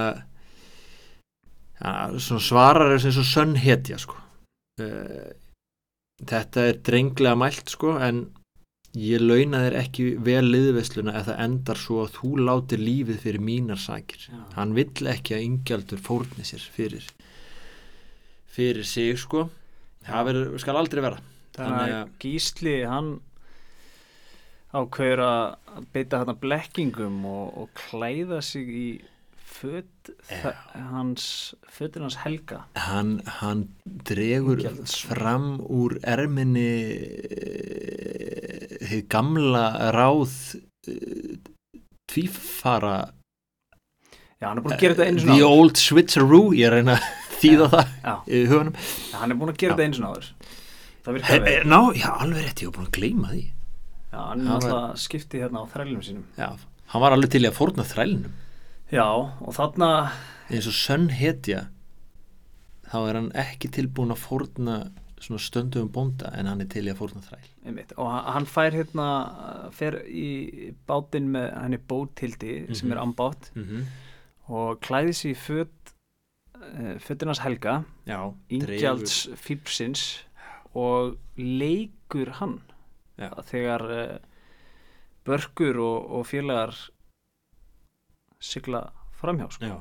ja, 1.80 1.92
svona 2.18 2.42
svarar 2.42 2.94
er 2.94 3.02
sem 3.02 3.14
svo 3.14 3.24
sönn 3.26 3.56
hetja 3.58 3.98
sko. 4.02 4.18
Uh, 4.80 5.32
þetta 6.24 6.66
er 6.70 6.78
drenglega 6.86 7.36
mælt 7.36 7.68
sko 7.74 7.96
en 8.00 8.22
ég 8.96 9.20
launa 9.20 9.58
þér 9.66 9.74
ekki 9.82 10.04
vel 10.24 10.46
liðveisluna 10.48 11.12
ef 11.18 11.26
það 11.28 11.40
endar 11.44 11.76
svo 11.76 11.98
að 12.06 12.14
þú 12.16 12.30
látir 12.46 12.80
lífið 12.80 13.18
fyrir 13.20 13.42
mínar 13.44 13.76
sakir. 13.82 14.22
Já. 14.30 14.40
hann 14.56 14.72
vill 14.74 15.10
ekki 15.12 15.34
að 15.36 15.44
yngjaldur 15.44 16.00
fórni 16.00 16.44
sér 16.48 16.64
fyrir 16.72 17.04
fyrir 18.56 18.84
sig 18.88 19.18
sko. 19.20 19.50
Það 20.06 20.24
verður, 20.30 20.58
skal 20.62 20.76
aldrei 20.80 21.02
vera 21.02 21.18
Þannig 21.56 21.90
að 21.90 21.94
að- 21.98 22.10
Gísli 22.22 22.76
hann 22.88 23.20
ákveður 24.76 25.22
að 25.24 25.84
beita 25.92 26.18
hann 26.22 26.38
blekkingum 26.40 27.24
og, 27.28 27.52
og 27.62 27.68
klæða 27.74 28.40
sig 28.44 28.68
í 28.68 28.88
föt 29.56 30.10
Já. 30.30 30.52
hans, 30.90 31.54
fötin 31.72 32.02
hans 32.04 32.16
helga. 32.24 32.58
Hann, 32.74 33.20
hann 33.40 33.62
dregur 33.84 34.60
Ingjalds. 34.60 34.98
fram 35.08 35.46
úr 35.64 35.96
erminni 36.04 36.70
hefði 38.86 39.02
gamla 39.12 39.64
ráð 39.96 40.34
eh, 40.88 41.38
tvífara. 42.10 42.96
Já, 44.36 44.50
hann 44.50 44.58
er 44.60 44.64
búin 44.66 44.76
að 44.76 44.82
gera 44.84 44.94
þetta 44.98 45.08
einu 45.08 45.18
the 45.20 45.24
svona 45.26 45.38
áður. 45.40 45.56
old 45.56 45.80
switcheroo 45.80 46.52
ég 46.56 46.72
reyna 46.74 46.96
að 46.98 47.06
þýða 47.40 47.66
það 47.72 47.92
Já, 48.04 48.14
í 48.28 48.40
hugunum 48.50 48.74
hann 49.16 49.32
er 49.32 49.38
búin 49.40 49.52
að 49.54 49.60
gera 49.62 49.76
þetta 49.76 49.86
einu 49.88 49.98
svona 49.98 50.10
áður. 50.12 50.30
Það 51.06 51.16
virkar 51.16 51.44
vel. 51.46 51.58
ná, 51.70 51.78
já, 51.96 52.08
alveg 52.20 52.44
rétt, 52.44 52.62
ég 52.64 52.68
var 52.70 52.76
búin 52.76 52.88
að 52.90 52.96
gleyma 52.98 53.30
því. 53.32 53.44
Já, 54.12 54.18
hann 54.20 54.40
er 54.40 54.48
náttúrulega 54.50 55.00
skiptið 55.06 55.44
hérna 55.46 55.62
á 55.62 55.64
þrælum 55.72 56.02
sínum. 56.04 56.26
Já, 56.36 56.48
hann 56.92 57.04
var 57.06 57.16
alveg 57.16 57.32
til 57.32 57.44
í 57.46 57.48
að 57.50 57.56
fórna 57.60 57.86
þrælnum 57.86 58.34
Já, 58.92 59.06
og 59.42 59.54
þarna 59.56 59.88
eins 60.50 60.66
og 60.70 60.76
sönn 60.78 61.08
hetja 61.10 61.64
þá 62.86 62.98
er 63.08 63.14
hann 63.18 63.32
ekki 63.34 63.68
tilbúin 63.74 64.12
að 64.14 64.20
fórna 64.22 64.76
svona 65.18 65.40
stöndum 65.42 65.88
bónda 65.90 66.28
en 66.38 66.46
hann 66.46 66.60
er 66.62 66.68
til 66.70 66.84
í 66.86 66.92
að 66.92 67.00
fórna 67.00 67.22
þræl 67.24 67.48
einmitt. 67.66 67.92
og 67.96 68.10
hann- 68.12 68.32
hann 68.34 68.46
fær 68.46 68.70
hérna 68.76 69.06
fer 69.72 69.96
í 70.06 70.74
bátinn 70.86 71.30
með 71.32 71.48
henni 71.62 71.78
bótildi 71.78 72.74
sem 72.76 72.88
Mhm. 72.88 72.92
er 72.92 73.02
ambátt 73.02 73.50
mm 73.56 73.64
-hmm. 73.64 73.84
og 74.48 74.80
klæði 74.80 75.12
sér 75.18 75.30
í 75.30 75.36
föt 75.36 75.92
uh, 76.56 76.98
fötinans 76.98 77.38
helga 77.40 77.84
já, 78.06 78.34
Ingjalds 78.50 79.28
Fípsins 79.36 80.18
og 80.74 81.16
leikur 81.36 82.30
hann 82.38 82.60
Já. 83.18 83.30
þegar 83.42 83.82
uh, 84.12 84.18
börkur 85.24 85.76
og, 85.80 86.10
og 86.12 86.26
félagar 86.26 86.74
sigla 88.46 88.86
framhjá 89.20 89.50
sko. 89.50 89.64
já. 89.72 89.76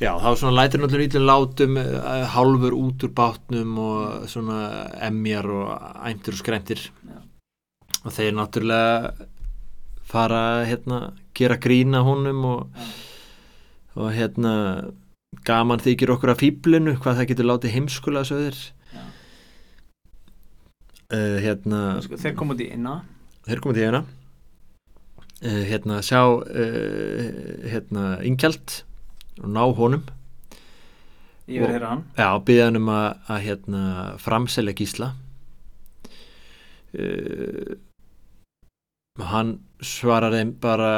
Já, 0.00 0.10
þá 0.18 0.30
svona 0.34 0.56
lætur 0.58 0.82
náttúrulega 0.82 1.08
ítlum 1.08 1.28
látum 1.28 1.76
uh, 1.78 2.24
hálfur 2.34 2.74
út 2.74 3.04
úr 3.06 3.12
bátnum 3.14 3.78
og 3.78 4.24
svona 4.28 4.58
emjar 5.06 5.46
og 5.46 5.68
æmtur 6.10 6.34
og 6.34 6.42
skræntir. 6.42 6.90
Já. 7.06 7.20
og 8.04 8.12
þeir 8.12 8.34
náttúrulega 8.36 9.28
fara 10.04 10.64
hérna, 10.68 11.14
gera 11.34 11.56
grína 11.56 12.02
honum 12.04 12.44
og, 12.44 12.82
og 13.96 14.10
hérna 14.14 14.52
gaman 15.44 15.82
þykir 15.82 16.12
okkur 16.14 16.34
af 16.34 16.42
fýblinu 16.42 16.98
hvað 17.00 17.20
það 17.20 17.30
getur 17.30 17.48
látið 17.48 17.74
heimskulega 17.74 18.28
söður 18.28 18.60
uh, 21.14 21.38
hérna 21.44 21.80
sko, 22.04 22.20
þeir 22.20 22.36
kom 22.38 22.52
út 22.54 22.62
í 22.62 22.68
inna. 22.76 23.00
Þeir 23.48 23.64
til 23.64 23.78
hérna 23.80 24.04
uh, 24.04 24.23
hérna 25.44 26.00
sjá 26.04 26.20
uh, 26.24 27.24
hérna 27.68 28.04
Ingjald 28.24 28.80
og 29.42 29.50
ná 29.52 29.64
honum. 29.76 30.04
Yfir 31.44 31.66
Og- 31.66 31.74
hér 31.74 31.84
hann. 31.88 32.04
Já, 32.16 32.28
byggja 32.40 32.64
hann 32.70 32.80
um 32.80 32.88
að, 32.88 33.08
að 33.28 33.42
hérna 33.48 33.82
framselja 34.24 34.74
gísla. 34.78 35.10
Uh, 36.94 37.76
hann 39.22 39.58
svarar 39.84 40.32
þeim 40.34 40.54
bara 40.62 40.92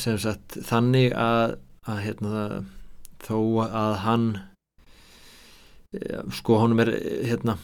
sem 0.00 0.16
sagt 0.18 0.56
þannig 0.66 1.12
að, 1.14 1.58
að 1.86 1.98
hérna 2.02 2.44
þó 3.22 3.38
að 3.66 3.94
hann 4.04 4.24
eh, 5.94 6.22
sko 6.34 6.58
honum 6.62 6.82
er 6.82 6.90
eh, 6.96 7.26
hérna 7.30 7.54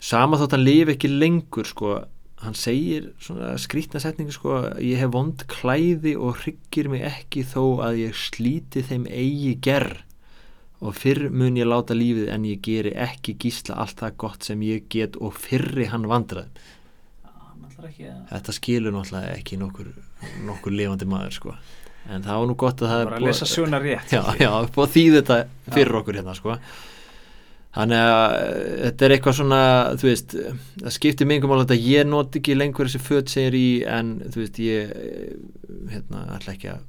sama 0.00 0.40
þótt 0.40 0.56
hann 0.56 0.64
lifi 0.66 0.96
ekki 0.96 1.10
lengur 1.12 1.68
sko 1.68 1.94
hann 2.40 2.56
segir 2.56 3.10
svona 3.20 3.52
skrítna 3.60 4.00
setningu 4.00 4.32
sko 4.32 4.60
ég 4.80 5.00
hef 5.02 5.12
vond 5.12 5.44
klæði 5.50 6.14
og 6.16 6.40
hryggir 6.40 6.88
mig 6.92 7.04
ekki 7.08 7.44
þó 7.44 7.82
að 7.84 8.04
ég 8.06 8.16
slíti 8.16 8.84
þeim 8.86 9.06
eigi 9.10 9.56
gerð. 9.64 10.00
Og 10.80 10.94
fyrr 10.96 11.26
mun 11.28 11.58
ég 11.60 11.68
láta 11.68 11.92
lífið 11.92 12.30
en 12.32 12.46
ég 12.48 12.62
geri 12.64 12.94
ekki 12.96 13.34
gísla 13.36 13.76
allt 13.82 13.98
það 14.00 14.14
gott 14.22 14.46
sem 14.48 14.62
ég 14.64 14.86
get 14.88 15.18
og 15.20 15.34
fyrri 15.36 15.90
hann 15.92 16.08
vandrað 16.08 16.48
að 17.80 18.30
þetta 18.30 18.54
skilur 18.54 18.94
náttúrulega 18.94 19.36
ekki 19.38 19.58
nokkur, 19.60 19.90
nokkur 20.46 20.74
lifandi 20.74 21.08
maður 21.08 21.36
sko. 21.36 21.54
En 22.10 22.24
það 22.24 22.40
var 22.40 22.48
nú 22.48 22.56
gott 22.58 22.80
að 22.82 22.92
það 22.92 23.02
bara 23.04 23.18
að 23.18 23.26
lesa 23.26 23.48
sjöna 23.48 23.80
rétt 23.82 24.14
já, 24.14 24.22
já, 24.40 24.50
búið 24.72 24.86
að 24.86 24.94
þýða 24.94 25.20
þetta 25.20 25.74
fyrir 25.76 25.98
okkur 26.00 26.18
hérna 26.20 26.34
sko 26.38 26.56
þannig 27.76 28.04
að 28.04 28.36
eh, 28.36 28.70
þetta 28.84 29.06
er 29.06 29.14
eitthvað 29.16 29.36
svona 29.38 29.60
þú 30.00 30.08
veist, 30.08 30.36
það 30.80 30.96
skiptir 30.96 31.30
mingum 31.30 31.54
alveg 31.54 31.76
að 31.76 31.90
ég 31.90 32.08
not 32.08 32.40
ekki 32.40 32.56
lengur 32.58 32.90
þessi 32.90 33.02
föt 33.04 33.32
segir 33.32 33.58
í 33.58 33.66
en 33.86 34.16
þú 34.26 34.42
veist, 34.42 34.62
ég 34.64 34.94
eh, 34.96 35.36
hérna, 35.92 36.24
ætla 36.38 36.56
ekki 36.56 36.72
að 36.72 36.80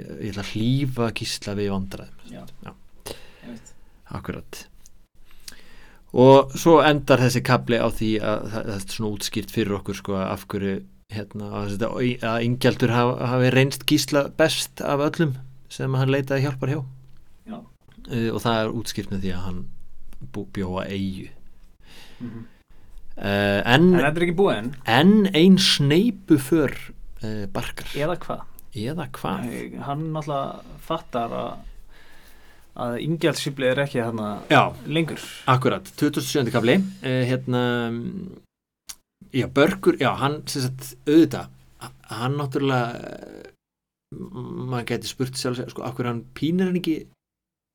ég, 0.00 0.10
ég 0.10 0.32
ætla 0.32 0.46
að 0.46 0.52
hlýfa 0.54 1.12
gísla 1.20 1.56
við 1.58 1.72
vandraðum 1.76 2.34
já, 2.34 2.42
Já. 2.66 2.74
Ég 3.10 3.54
veit. 3.54 3.72
Akkurat 4.18 4.64
og 6.10 6.54
svo 6.58 6.80
endar 6.82 7.22
þessi 7.22 7.42
kapli 7.46 7.78
á 7.78 7.86
því 7.94 8.14
að 8.18 8.46
það 8.50 8.72
er 8.74 8.86
svona 8.96 9.10
útskýrt 9.14 9.52
fyrir 9.54 9.76
okkur 9.78 9.98
sko 10.00 10.16
af 10.18 10.46
hverju 10.50 10.80
hérna, 11.10 11.50
að, 11.62 11.84
að 11.86 12.46
Ingjaldur 12.46 12.92
hafi, 12.94 13.28
hafi 13.30 13.50
reynst 13.54 13.86
gísla 13.86 14.24
best 14.38 14.82
af 14.82 15.02
öllum 15.06 15.36
sem 15.70 15.94
hann 15.94 16.10
leitaði 16.10 16.46
hjálpar 16.46 16.72
hjá 16.72 16.80
Já. 17.46 17.58
uh, 17.58 18.28
og 18.34 18.40
það 18.42 18.56
er 18.62 18.72
útskýrt 18.80 19.14
með 19.14 19.24
því 19.24 19.34
að 19.36 19.46
hann 19.46 19.60
bú, 20.32 20.46
bjóa 20.54 20.86
eigu 20.88 21.28
Mhm. 22.20 22.42
uh, 23.16 23.60
en, 23.64 23.86
en 23.94 23.96
þetta 23.96 24.20
er 24.20 24.24
ekki 24.26 24.36
búið 24.36 24.58
enn? 24.58 24.70
en 24.86 25.12
ein 25.34 25.56
sneipu 25.58 26.36
för 26.38 26.74
uh, 27.24 27.46
barkar. 27.52 27.88
Eða 27.96 28.18
hvað? 28.20 28.42
Eða 28.76 29.06
hvað? 29.16 29.46
Nei, 29.48 29.80
hann 29.86 30.04
náttúrulega 30.12 30.78
fattar 30.84 31.32
að 31.32 31.50
að 32.80 32.98
ingjaldsýfli 33.02 33.66
er 33.66 33.80
ekki 33.82 33.98
hann 34.04 34.20
Já, 34.48 34.60
lengur. 34.86 35.20
Akkurat, 35.50 35.88
27. 35.98 36.52
kafli 36.54 36.76
uh, 36.78 37.24
hérna 37.28 37.62
mm, 37.90 38.38
já, 39.34 39.48
Börgur, 39.48 39.98
já, 40.00 40.12
hann 40.20 40.38
sagt, 40.48 40.94
auðvitað, 41.08 41.48
hann 42.12 42.36
náttúrulega 42.38 43.00
eh, 43.00 43.50
maður 44.12 44.86
geti 44.92 45.10
spurt 45.10 45.36
sjálf 45.38 45.60
sko, 45.72 45.82
akkur 45.88 46.08
hann 46.08 46.22
pínir 46.34 46.70
hann 46.70 46.78
ekki 46.80 46.96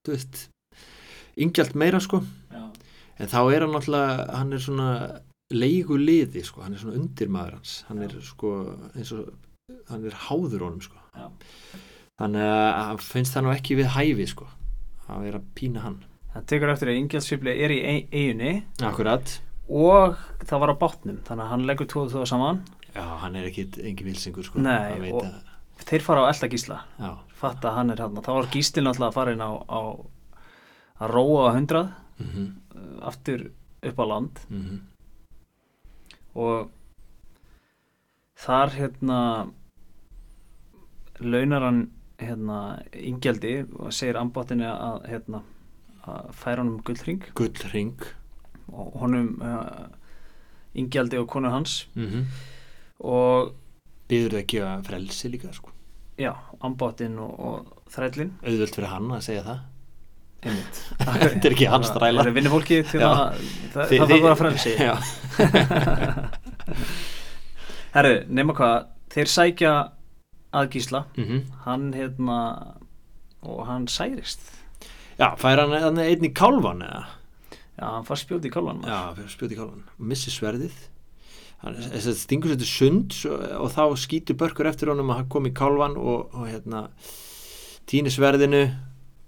þú 0.06 0.16
veist 0.16 0.46
yngjalt 1.38 1.76
meira, 1.76 2.00
sko, 2.00 2.22
já, 2.52 2.64
en 3.20 3.28
þá 3.32 3.40
er 3.56 3.66
hann 3.66 3.74
náttúrulega 3.76 4.36
hann 4.40 4.54
er 4.54 4.64
svona 4.64 4.90
leigu 5.54 5.98
liði, 6.00 6.44
sko, 6.48 6.62
hann 6.66 6.74
er 6.74 6.80
svona 6.82 6.98
undirmaður 7.00 7.58
hans. 7.60 7.74
Hann 7.90 8.02
er 8.02 8.16
sko, 8.26 8.54
eins 8.96 9.12
og 9.14 9.34
hann 9.90 10.06
er 10.06 10.16
háður 10.28 10.66
honum, 10.68 10.82
sko. 10.82 10.98
Já. 11.16 11.30
þannig 12.20 12.44
að 12.48 12.86
hann 12.88 12.98
finnst 13.04 13.34
það 13.36 13.44
nú 13.46 13.52
ekki 13.56 13.76
við 13.80 13.90
hæfi, 13.96 14.26
sko 14.32 14.46
að 15.12 15.22
vera 15.28 15.40
að 15.42 15.50
pína 15.56 15.82
hann. 15.84 15.98
Það 16.36 16.46
tekur 16.52 16.72
eftir 16.74 16.90
að 16.92 16.98
ingjaldsýfli 17.02 17.52
er 17.64 17.72
í 17.72 17.80
ei- 17.86 18.08
eiginni 18.12 18.54
Akkurat. 18.84 19.40
Og 19.70 20.16
það 20.46 20.60
var 20.64 20.72
á 20.74 20.82
bátnum 20.82 21.20
þannig 21.28 21.44
að 21.46 21.52
hann 21.52 21.66
leggur 21.68 21.88
tvoð 21.88 22.10
tvoð 22.12 22.26
saman. 22.28 22.64
Já, 22.96 23.04
hann 23.22 23.36
er 23.36 23.46
ekki 23.50 23.68
engin 23.84 24.08
vilsingur 24.10 24.44
sko. 24.48 24.60
Nei, 24.60 24.92
Hann 24.92 25.02
veit 25.02 25.14
og- 25.14 25.24
að, 25.24 25.54
þeir 25.86 26.02
fara 26.02 26.24
á 26.24 26.30
elda 26.34 26.48
gísla. 26.52 26.80
Já, 27.00 27.12
fatta 27.36 27.70
að 27.70 27.76
hann 27.76 27.90
er 27.92 27.98
hann 28.04 28.16
þá 28.16 28.32
var 28.34 28.48
gíslinn 28.52 28.88
alltaf 28.88 29.10
að 29.10 29.14
fara 29.14 29.32
inn 29.36 29.44
á, 29.46 29.52
á 29.68 29.82
að 31.00 31.12
róa 31.12 31.52
á 31.52 31.56
hundrað 31.56 31.90
mm 32.20 32.28
uh, 32.76 33.08
aftur 33.08 33.52
upp 33.82 34.00
á 34.00 34.06
land. 34.06 34.40
-hmm. 34.50 34.80
og 36.36 36.70
þar 38.36 38.70
hérna 38.70 39.52
launar 41.20 41.62
hann 41.62 41.92
hérna 42.20 42.84
ingjaldi 42.94 43.66
og 43.80 43.94
segir 43.94 44.18
ambáttinni 44.18 44.66
að 44.66 45.06
hérna 45.08 45.44
að 46.04 46.32
færa 46.32 46.62
honum 46.62 46.82
gullring 46.84 47.24
Gullring 47.36 48.02
og 48.68 48.92
honum 49.00 49.42
uh, 49.42 49.88
ingjaldi 50.74 51.18
og 51.18 51.28
konur 51.28 51.50
hans. 51.50 51.88
Mm 51.96 52.08
-hmm. 52.08 52.26
og 53.00 53.56
Býður 54.06 54.36
það 54.36 54.42
að 54.44 54.50
gefa 54.52 54.74
frelsi 54.86 55.30
líka 55.34 55.52
sko? 55.56 55.72
Já, 56.22 56.32
ambáttin 56.64 57.18
og, 57.20 57.40
og 57.40 57.86
þrællin 57.92 58.36
Auðvöld 58.46 58.76
fyrir 58.78 58.92
hann 58.92 59.08
að 59.16 59.24
segja 59.26 59.46
það 59.48 59.64
Þetta 60.46 61.48
er 61.48 61.54
ekki 61.56 61.68
hans 61.72 61.90
þrælar. 61.90 62.22
það 62.22 62.30
er 62.30 62.36
vinnufólki 62.36 62.80
að 62.84 63.40
það, 63.74 63.94
þarf 63.96 64.22
bara 64.26 64.36
frelsi 64.38 64.74
Já, 64.78 64.94
herru, 67.96 68.16
nema 68.30 68.56
hvað 68.58 68.76
þeir 69.16 69.32
sækja 69.32 69.74
að 70.56 70.70
gísla. 70.76 71.06
Mm 71.20 71.44
hann 71.66 71.92
hérna 71.96 72.40
og 73.46 73.66
hann 73.68 73.88
særist. 73.92 74.42
Já 75.20 75.32
fær 75.40 75.64
hann 75.64 75.76
hann 75.82 76.02
einn 76.02 76.26
í 76.26 76.34
kálvan 76.36 76.84
eða? 76.86 77.06
Já, 77.76 77.86
hann 77.98 78.06
fær 78.08 78.20
spjóti 78.22 78.48
í 78.50 78.54
kálvan 78.54 78.84
Já, 78.88 79.00
fyrir 79.18 79.32
spjóti 79.34 79.56
í 79.56 79.60
kálvan 79.60 79.84
Missi 79.98 80.32
sverðið. 80.34 80.76
Hann 81.64 81.78
þess 81.82 82.10
að 82.12 82.20
stingur 82.22 82.56
til 82.56 82.68
sund 82.70 83.16
og 83.26 83.70
þá 83.74 83.84
skýtur 83.98 84.38
börkur 84.40 84.70
eftir 84.70 84.92
honum 84.92 85.10
að 85.14 85.22
hann 85.22 85.32
kom 85.32 85.48
í 85.50 85.54
kálvan 85.56 85.98
og, 85.98 86.30
og 86.36 86.50
hérna 86.52 86.86
týni 87.90 88.12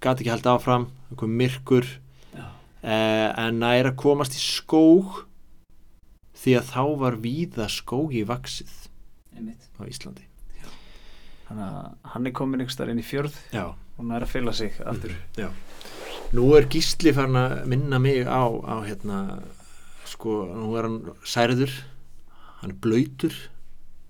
gat 0.03 0.21
ekki 0.21 0.33
held 0.33 0.49
áfram 0.51 0.87
kom 1.17 1.33
myrkur. 1.39 1.87
Já. 2.35 2.45
eh, 2.83 3.29
en 3.45 3.59
nær 3.63 3.91
að 3.91 3.97
komast 4.03 4.37
í 4.37 4.41
skóg 4.43 5.23
því 6.37 6.57
að 6.59 6.71
þá 6.71 6.83
var 7.01 7.19
víða 7.23 7.67
skógi 7.71 8.23
vaksið 8.27 8.73
einmitt. 9.35 9.69
á 9.77 9.81
Íslandi. 9.89 10.27
Þannig 11.47 11.63
að 11.63 12.11
hann 12.11 12.27
er 12.27 12.33
komin 12.35 12.63
ykkur 12.63 12.75
starf 12.75 12.91
inn 12.91 12.99
í 12.99 13.05
fjörð 13.07 13.35
Já, 13.53 13.69
og 13.71 13.99
hann 14.01 14.15
er 14.17 14.25
að 14.25 14.33
fylla 14.33 14.53
sig 14.55 14.75
aftur. 14.83 15.13
Já. 15.39 15.47
Nú 16.35 16.49
er 16.57 16.67
Gísli 16.67 17.13
farin 17.15 17.39
að 17.39 17.61
minna 17.71 17.99
mig 18.03 18.25
á, 18.27 18.43
á 18.51 18.83
hérna, 18.83 19.19
sko, 20.11 20.41
nú 20.51 20.73
er 20.75 20.89
hann 20.89 20.97
særður, 21.23 21.71
hann 22.59 22.73
er 22.73 22.79
blöytur, 22.83 23.37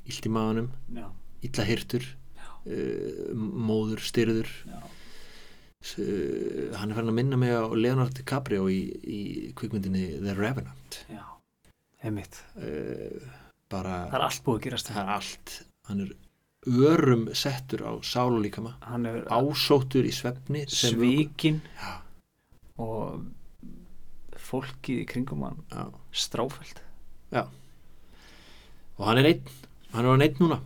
illt 0.10 0.26
í 0.26 0.32
maðunum, 0.34 0.72
já, 0.98 1.06
illa 1.46 1.68
hirtur, 1.68 2.08
uh, 2.66 3.30
móður, 3.38 4.02
styrður, 4.02 4.50
já, 4.66 4.80
hann 5.96 6.92
er 6.92 6.98
farin 6.98 7.12
að 7.14 7.18
minna 7.18 7.38
mig 7.40 7.54
á 7.56 7.64
Leonardo 7.74 8.14
DiCaprio 8.20 8.68
í, 8.72 8.80
í 9.04 9.22
kvikmyndinni 9.58 10.06
The 10.24 10.36
Revenant. 10.38 11.02
já 11.10 11.24
einmitt, 12.04 12.42
Uh, 12.58 13.24
bara, 13.70 14.08
það 14.12 14.18
er 14.20 14.26
allt 14.28 14.44
búið 14.46 14.58
að 14.60 14.64
gerast. 14.68 14.90
Það 14.94 15.02
er 15.02 15.10
allt, 15.16 15.54
hann 15.90 16.04
er 16.06 16.12
örum 16.92 17.24
settur 17.36 17.82
á 17.88 17.92
sál 18.06 18.36
og 18.36 18.44
líkama, 18.44 18.76
hann 18.86 19.06
er 19.10 19.24
ásóttur 19.34 20.06
í 20.08 20.12
svefni 20.14 20.66
svíkin 20.70 21.62
Já. 21.80 21.94
og 22.78 23.26
fólkið 24.48 25.02
í 25.04 25.08
kringum 25.10 25.44
hann 25.48 25.62
já. 25.72 25.88
stráfælt 26.12 26.82
og 28.98 29.06
hann 29.06 29.20
er 29.22 29.28
einn. 29.30 29.42
Hann 29.94 30.06
er 30.06 30.10
hann 30.16 30.24
einn 30.26 30.40
núna 30.42 30.58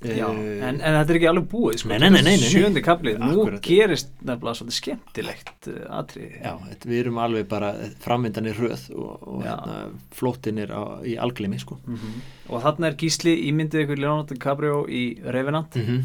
Já, 0.00 0.28
Eh, 0.32 0.62
en, 0.64 0.78
en 0.80 0.94
þetta 0.96 1.12
er 1.12 1.16
ekki 1.18 1.28
alveg 1.28 1.48
búið 1.52 1.74
sko. 1.82 1.88
Nei, 1.90 1.98
nei, 2.08 2.22
nei. 2.24 2.36
Sjöndi 2.40 2.80
kaplið, 2.80 3.18
nú 3.20 3.42
Akkurat. 3.42 3.60
gerist 3.66 4.08
nefnilega 4.24 4.54
svolítið 4.56 4.76
skemmtilegt 4.78 5.68
uh, 5.68 5.82
atrið 5.98 6.30
já, 6.40 6.52
þetta- 6.70 6.88
við 6.88 7.00
erum 7.02 7.18
alveg 7.20 7.48
bara 7.50 7.72
framvindan 8.00 8.48
í 8.48 8.54
röð 8.56 8.86
og, 8.96 9.26
og 9.28 9.42
hérna, 9.44 9.76
flóttin 10.16 10.58
er 10.64 10.72
á, 10.72 10.82
í 11.04 11.18
alglimi 11.20 11.58
sko. 11.60 11.76
Mhm. 11.84 12.22
Og 12.48 12.62
þarna 12.64 12.86
er 12.88 12.96
Gísli 12.96 13.34
ímyndið 13.50 13.84
ykkur 13.84 14.00
Leonardo 14.00 14.34
DiCaprio 14.34 14.86
í 14.88 15.04
Revenant 15.22 15.76
mm 15.76 15.84
-hmm. 15.86 16.02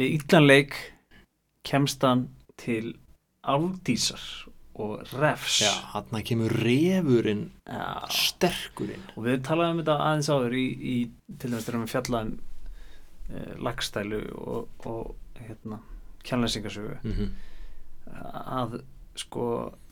Við 0.00 0.16
illan 0.22 0.46
leik 0.46 0.74
kemst 1.64 2.02
hann 2.02 2.28
til 2.56 2.94
Aldísar 3.44 4.20
og 4.74 5.02
Refs 5.20 5.60
já, 5.60 5.72
hann 5.92 6.22
kemur 6.24 6.48
refurinn 6.48 7.50
sterkurinn 8.08 9.02
Og 9.16 9.24
við 9.26 9.42
talaðum 9.42 9.70
um 9.78 9.82
þetta 9.82 9.96
aðeins 10.00 10.30
áður 10.32 10.54
í, 10.56 10.66
í 10.80 11.10
til 11.38 11.50
dæmis 11.50 11.66
þegar 11.66 11.80
við 11.84 11.92
fjallaðum 11.94 12.38
lagstælu 13.58 14.20
og, 14.34 14.68
og 14.86 15.16
hérna, 15.40 15.78
kjærleysingasögu 16.24 16.96
mm 17.02 17.12
-hmm. 17.12 17.30
að 18.60 18.82
sko 19.16 19.44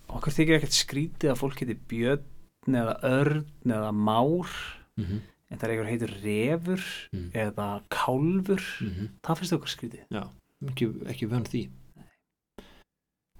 okkur 0.09 0.33
þykir 0.33 0.57
ekkert 0.59 0.76
skrítið 0.76 1.30
að 1.30 1.40
fólk 1.40 1.61
heiti 1.61 1.78
björn 1.88 2.75
eða 2.80 2.95
örn 3.02 3.47
eða 3.64 3.92
már 3.92 4.50
Mm 4.99 5.04
-hmm. 5.04 5.21
en 5.50 5.59
það 5.59 5.64
er 5.64 5.71
einhver 5.71 5.90
heitur 5.90 6.14
refur 6.25 6.83
Mm. 7.12 7.30
eða 7.35 7.83
kálfur 7.88 8.62
Mm 8.80 9.09
það 9.23 9.37
finnst 9.37 9.52
okkur 9.52 9.68
skrítið 9.68 10.02
Já, 10.11 10.25
ekki, 10.68 10.85
ekki 11.07 11.26
vön 11.26 11.45
því 11.45 11.71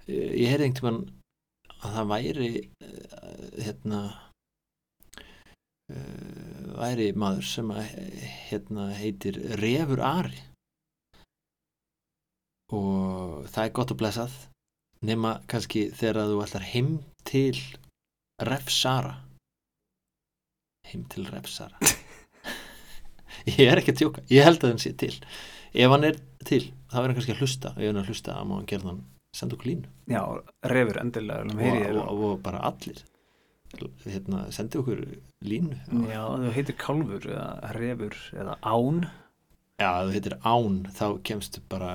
Ég 0.07 0.31
ég 0.41 0.49
heyrði 0.49 0.63
einhvern 0.63 0.73
tímann 0.73 1.09
að 1.83 1.91
það 1.95 2.07
væri 2.07 2.69
uh, 2.83 3.63
hérna 3.65 3.99
væri 5.89 7.09
maður 7.17 7.47
sem 7.49 7.71
að, 7.73 7.89
hérna, 8.49 8.89
heitir 8.97 9.39
Refur 9.61 10.03
Ari. 10.05 10.43
Og 12.75 13.47
það 13.49 13.63
er 13.65 13.75
gott 13.79 13.93
að 13.93 13.99
blessað 14.03 14.35
nema 15.05 15.39
kannski 15.49 15.87
þegar 15.95 16.23
að 16.23 16.33
þú 16.33 16.41
ætlar 16.43 16.65
heim 16.73 16.89
til 17.27 17.55
Refsara 18.45 19.15
heim 20.89 21.05
til 21.11 21.25
Refsara 21.29 21.79
ég 23.55 23.63
er 23.65 23.79
ekki 23.79 23.95
að 23.95 24.01
tjóka 24.01 24.25
ég 24.31 24.45
held 24.45 24.63
að 24.63 24.73
hann 24.73 24.83
sé 24.83 24.91
til. 24.99 25.15
Ef 25.69 25.93
hann 25.93 26.07
er 26.07 26.17
til, 26.45 26.63
þá 26.91 26.97
er 26.99 27.07
hann 27.07 27.17
kannski 27.17 27.35
að 27.35 27.43
hlusta 27.43 27.73
ef 27.75 27.81
hann 27.83 27.95
er 27.95 28.03
að 28.03 28.11
hlusta, 28.11 28.35
hann 28.37 28.67
gera 28.69 28.89
hann 28.91 29.01
senda 29.37 29.55
okkur 29.55 29.71
línu. 29.71 29.91
Já, 30.09 30.21
refur 30.73 30.99
endilega 31.01 31.45
og, 31.45 31.99
og, 32.03 32.23
og 32.29 32.39
bara 32.45 32.63
allir 32.69 33.01
hérna, 34.05 34.45
sendi 34.55 34.79
okkur 34.81 35.03
línu. 35.45 35.77
Já, 36.09 36.23
þú 36.41 36.53
heitir 36.55 36.77
kálfur 36.81 37.27
eða 37.29 37.73
refur 37.77 38.17
eða 38.35 38.57
án. 38.65 39.03
Já, 39.79 39.91
þú 40.03 40.15
heitir 40.17 40.35
Án 40.43 40.81
þá 40.91 41.05
kemstu 41.23 41.61
bara 41.71 41.93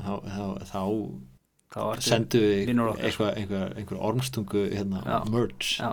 þá, 0.00 0.14
þá, 0.24 0.44
þá 0.70 0.82
þá 1.70 1.82
sendu 2.02 2.40
eitthvað, 2.40 3.34
einhver, 3.36 3.74
einhver 3.78 4.00
ormstungu 4.00 4.64
hérna, 4.72 5.02
Já. 5.04 5.18
merch. 5.30 5.76
Já, 5.78 5.92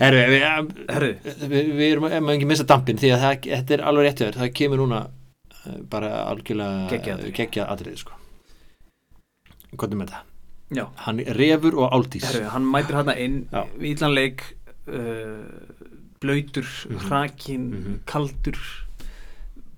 Herru, 0.00 0.22
við, 0.32 0.44
herru, 0.88 1.10
við, 1.52 1.68
við 1.76 1.84
erum 1.90 2.06
maður 2.08 2.32
ekki 2.32 2.48
missa 2.48 2.66
dampin 2.66 2.98
því 2.98 3.12
að 3.14 3.20
það, 3.22 3.46
þetta 3.52 3.76
er 3.76 3.84
alveg 3.90 4.06
rétt 4.08 4.22
hjá 4.22 4.24
þér. 4.26 4.38
Það 4.40 4.52
kemur 4.58 4.80
núna 4.82 5.00
eh, 5.60 5.78
bara 5.92 6.10
algjörlega 6.32 7.02
Geggjað 7.36 7.68
atrið 7.68 8.00
sko. 8.00 8.16
hvað 9.76 9.92
er 9.92 10.00
með 10.00 10.10
þetta? 10.14 10.31
Já 10.74 10.86
hann 11.06 11.20
er 11.20 11.34
refur 11.36 11.74
og 11.78 11.92
áldís 11.92 12.24
herru, 12.24 12.48
hann 12.50 12.64
mætir 12.64 12.94
hann 12.94 13.08
inn 13.18 13.36
í 13.80 13.92
illan 13.94 14.14
leik 14.14 14.42
uh, 14.88 15.44
blöytur, 16.22 16.66
Mhm. 16.88 16.98
hrakin 17.08 17.64
Mhm. 17.70 17.98
kaldur 18.06 18.58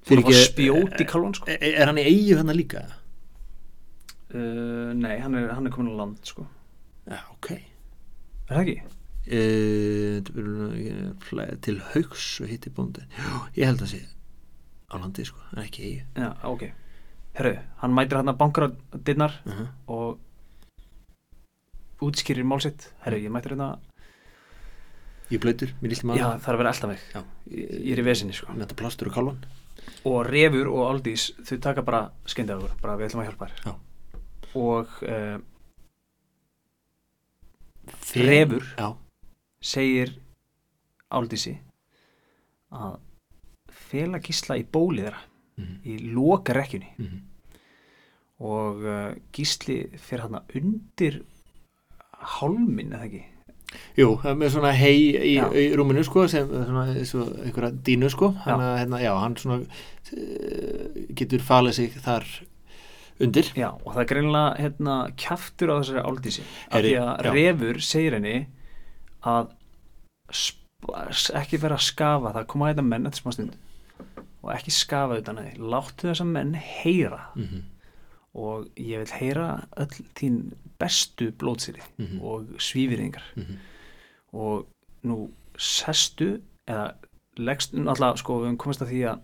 Fyrir 0.04 0.20
fyrir 0.20 0.22
ekki 0.22 0.35
ekki- 0.35 0.48
spjót 0.52 1.00
í 1.00 1.04
kálvan 1.09 1.35
sko. 1.35 1.46
er, 1.48 1.59
er 1.80 1.87
hann 1.87 1.96
í 1.98 2.04
eigu 2.04 2.37
hann 2.37 2.52
líka? 2.57 2.83
uh, 4.35 4.92
nei, 4.94 5.18
hann 5.20 5.35
er, 5.35 5.48
hann 5.54 5.66
er 5.66 5.70
komin 5.70 5.94
á 5.94 5.96
land 6.02 6.18
sko. 6.26 6.46
já, 7.09 7.18
ok 7.33 7.50
er 7.52 7.61
það 8.48 8.61
ekki? 8.64 8.83
e, 9.26 10.20
til 11.64 11.78
haugs 11.94 12.40
og 12.42 12.48
hitti 12.50 12.70
bóndi 12.70 13.04
ég 13.57 13.64
held 13.68 13.80
að 13.85 13.92
sé 13.94 14.00
á 14.92 14.94
landi 15.00 15.24
sko, 15.24 15.38
en 15.57 15.62
ekki 15.64 15.83
eigu 15.88 16.02
já, 16.20 16.30
ok 16.44 16.66
herru, 17.35 17.54
hann 17.80 17.94
mætir 17.96 18.16
hann 18.20 18.28
að 18.33 18.38
bankra 18.38 18.68
dinnar 19.04 19.33
uh 19.46 19.52
-huh. 19.52 19.68
og 19.88 20.18
útskýrir 22.04 22.46
málsitt 22.48 22.88
herru, 23.04 23.18
ég 23.22 23.32
mætir 23.32 23.54
hérna 23.54 23.74
ég 25.32 25.40
blöytur, 25.40 25.72
mér 25.80 25.94
lístum 25.94 26.12
að 26.14 26.20
já, 26.20 26.26
það 26.36 26.48
er 26.48 26.56
að 26.56 26.62
vera 26.62 26.72
elda 26.74 26.90
mig 26.90 27.04
Já. 27.14 27.20
ég 27.50 27.92
er 27.94 28.02
í 28.02 28.06
vesinni 28.06 28.36
sko. 28.36 28.52
með 28.52 28.66
þetta 28.66 28.80
plástur 28.82 29.10
og 29.10 29.16
kálvan 29.16 29.40
og 30.08 30.20
Refur 30.28 30.70
og 30.70 30.84
Aldís 30.88 31.30
þau 31.44 31.56
taka 31.64 31.84
bara 31.84 32.02
skyndið 32.28 32.68
bara 32.82 32.96
við 33.00 33.08
ætlum 33.08 33.22
að 33.24 33.28
hjálpa 33.30 33.48
þér. 33.50 33.74
Og 34.54 34.94
uh, 35.08 35.38
Refur 38.14 38.68
já, 38.78 38.88
segir 39.64 40.14
Aldísi 41.14 41.54
að 42.74 42.98
fela 43.70 44.20
gísla 44.22 44.58
í 44.58 44.64
bólið 44.66 45.08
þeirra 45.08 45.22
mm 45.22 45.74
í 45.86 45.98
loka 46.10 46.54
rekkjunni 46.56 46.88
-hmm. 46.98 47.18
og 48.42 48.80
uh, 48.82 49.12
gísli 49.30 49.76
fyrir 49.98 50.24
hann 50.24 50.40
undir 50.58 51.20
hálmin 52.38 52.92
eða 52.94 53.08
ekki? 53.08 53.22
Jú, 53.98 54.08
með 54.38 54.52
svona 54.54 54.72
hei 54.76 54.96
í, 55.14 55.34
Já. 55.37 55.46
í 55.50 55.66
rúminu 55.78 56.04
sko 56.06 56.26
sem 56.30 56.48
svona, 56.50 56.87
svo, 57.08 57.26
einhverja 57.42 57.74
dínu 57.87 58.10
sko. 58.12 58.32
Hann, 58.44 58.62
hérna, 58.78 59.00
já, 59.02 59.12
hann 59.18 59.37
svona 59.38 59.60
uh, 59.62 60.98
getur 61.18 61.42
falið 61.42 61.78
sig 61.78 61.96
þar 62.04 62.26
undir. 63.22 63.50
Já, 63.58 63.70
og 63.72 63.92
það 63.92 64.02
er 64.04 64.10
greinilega 64.10 64.54
hérna, 64.62 64.96
kjaftur 65.20 65.74
á 65.74 65.74
þessari 65.80 66.04
áldísi 66.04 66.44
af 66.44 66.84
því 66.84 66.94
að 67.02 67.12
já. 67.28 67.34
refur 67.38 67.82
segir 67.87 68.18
henni 68.18 68.37
að 69.24 69.52
ekki 71.38 71.60
vera 71.62 71.78
að 71.78 71.87
skafa 71.87 72.34
það 72.34 72.50
koma 72.50 72.72
þetta 72.72 72.87
menn 72.88 73.10
eftir 73.10 73.24
smá 73.24 73.37
stund. 73.37 73.60
Og 74.44 74.50
ekki 74.52 74.74
skafa 74.74 75.20
þetta 75.20 75.37
neði, 75.38 75.54
láttu 75.72 76.10
þessa 76.10 76.26
menn 76.28 76.56
heyra. 76.58 77.22
Mm 77.34 77.46
-hmm. 77.46 77.70
Og 78.35 78.66
ég 78.77 78.99
vil 78.99 79.12
heyra 79.20 79.66
öll 79.77 79.94
þín 80.18 80.38
bestu 80.81 81.31
blótsýri 81.33 81.83
Mhm. 81.99 82.20
og 82.20 82.47
svífirðingar 82.59 83.23
Mhm. 83.37 83.59
og 84.33 84.66
nú 85.05 85.31
sestu 85.59 86.40
eða 86.68 86.94
leggst, 87.37 87.73
náttúrulega 87.75 88.18
sko 88.18 88.40
við 88.40 88.47
höfum 88.49 88.57
komist 88.57 88.81
að 88.83 88.88
því 88.90 89.03
að 89.12 89.20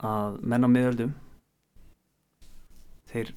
að 0.00 0.40
menn 0.42 0.64
á 0.64 0.68
miðöldum 0.68 1.14
þeir 3.12 3.32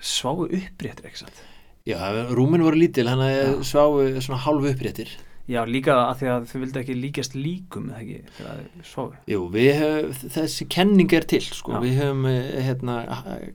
sváu 0.00 0.46
uppréttir 0.48 1.06
ekki 1.08 1.22
sant 1.24 1.42
Já, 1.86 1.98
rúminu 2.34 2.64
voru 2.66 2.76
lítil 2.80 3.06
hann 3.08 3.20
Já. 3.22 3.62
sváu 3.62 4.20
svona 4.20 4.40
hálfu 4.42 4.72
uppréttir 4.74 5.08
já 5.46 5.60
líka 5.68 5.94
að 6.08 6.16
því 6.20 6.30
að 6.32 6.46
þau 6.50 6.56
vildi 6.62 6.80
ekki 6.82 6.96
líkjast 6.98 7.36
líkum 7.38 7.90
eða 7.92 8.00
ekki 8.02 8.16
þegar 8.38 8.62
þeir 8.62 8.88
sváu 8.90 9.06
Jú, 9.30 9.42
við 9.54 9.68
höfum, 9.80 10.16
þessi 10.36 10.66
kenning 10.74 11.12
er 11.14 11.26
til 11.30 11.42
sko, 11.46 11.76
Já. 11.76 11.82
við 11.84 12.00
höfum 12.00 12.24
eh, 12.30 12.48
hérna, 12.66 12.96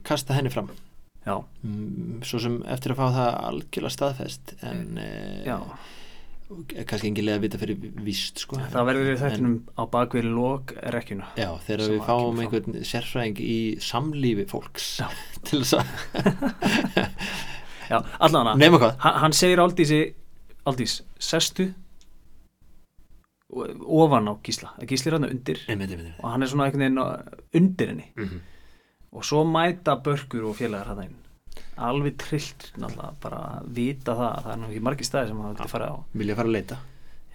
kasta 0.08 0.36
henni 0.38 0.52
fram. 0.54 0.70
Já, 1.22 1.36
mm, 1.62 2.22
svo 2.26 2.40
sem 2.42 2.56
eftir 2.72 2.94
að 2.94 3.02
fá 3.02 3.04
það 3.14 3.34
algjörlega 3.50 3.94
staðfest 3.94 4.54
en 4.66 4.80
eh, 4.98 5.44
já, 5.46 5.58
kannski 6.88 7.10
engin 7.10 7.28
leið 7.28 7.36
að 7.36 7.44
vita 7.44 7.60
fyrir 7.60 7.84
víst 8.08 8.42
sko. 8.42 8.58
það 8.72 8.88
verður 8.88 9.12
En- 9.12 9.20
þættinum 9.20 9.54
á 9.78 9.82
bakvið 9.92 10.26
lok 10.32 10.74
rekkjuna 10.96 11.28
Já, 11.38 11.50
þegar 11.68 11.84
við 11.92 12.02
fáum 12.08 12.40
einhvern 12.42 12.80
sérfræðing 12.88 13.44
í 13.44 13.58
samlífi 13.84 14.48
fólks 14.50 14.88
Já. 15.04 15.06
til 15.46 15.62
þess 15.62 15.78
að 15.78 15.86
já, 17.92 18.00
hvað? 18.00 18.90
Hann, 19.04 19.36
segir 19.36 19.62
Aldísi 19.62 20.02
Aldís, 20.68 21.00
sestu 21.18 21.70
ofan 23.52 24.28
á 24.28 24.34
gísla 24.44 24.72
að 24.78 24.88
gísli 24.92 25.10
er 25.10 25.18
hann 25.18 25.28
undir 25.28 25.58
einmitt, 25.68 25.90
einmitt, 25.90 25.98
einmitt. 25.98 26.22
og 26.22 26.30
hann 26.30 26.42
er 26.42 26.52
svona 26.52 26.64
einhvern 26.68 26.84
veginn 26.84 27.58
undir 27.60 27.88
henni 27.92 28.12
Mm 28.16 28.28
-hmm. 28.28 28.40
og 29.12 29.24
svo 29.24 29.44
mæta 29.44 29.96
börkur 29.96 30.44
og 30.44 30.56
félagar 30.56 30.86
hann 30.86 31.02
inn 31.04 31.16
alveg 31.76 32.16
trillt 32.18 32.72
náttúrulega 32.76 33.14
bara 33.20 33.36
að 33.36 33.68
vita 33.74 34.12
það 34.14 34.36
að 34.36 34.42
það 34.44 34.52
er 34.52 34.58
nú 34.58 34.66
ekki 34.68 34.80
margir 34.80 35.06
staði 35.06 35.28
sem 35.28 35.40
hann 35.40 35.54
vildi 35.54 35.68
fara 35.68 35.88
á 35.88 35.96
Vilja 36.14 36.34
fara 36.36 36.48
að 36.48 36.52
leita 36.52 36.76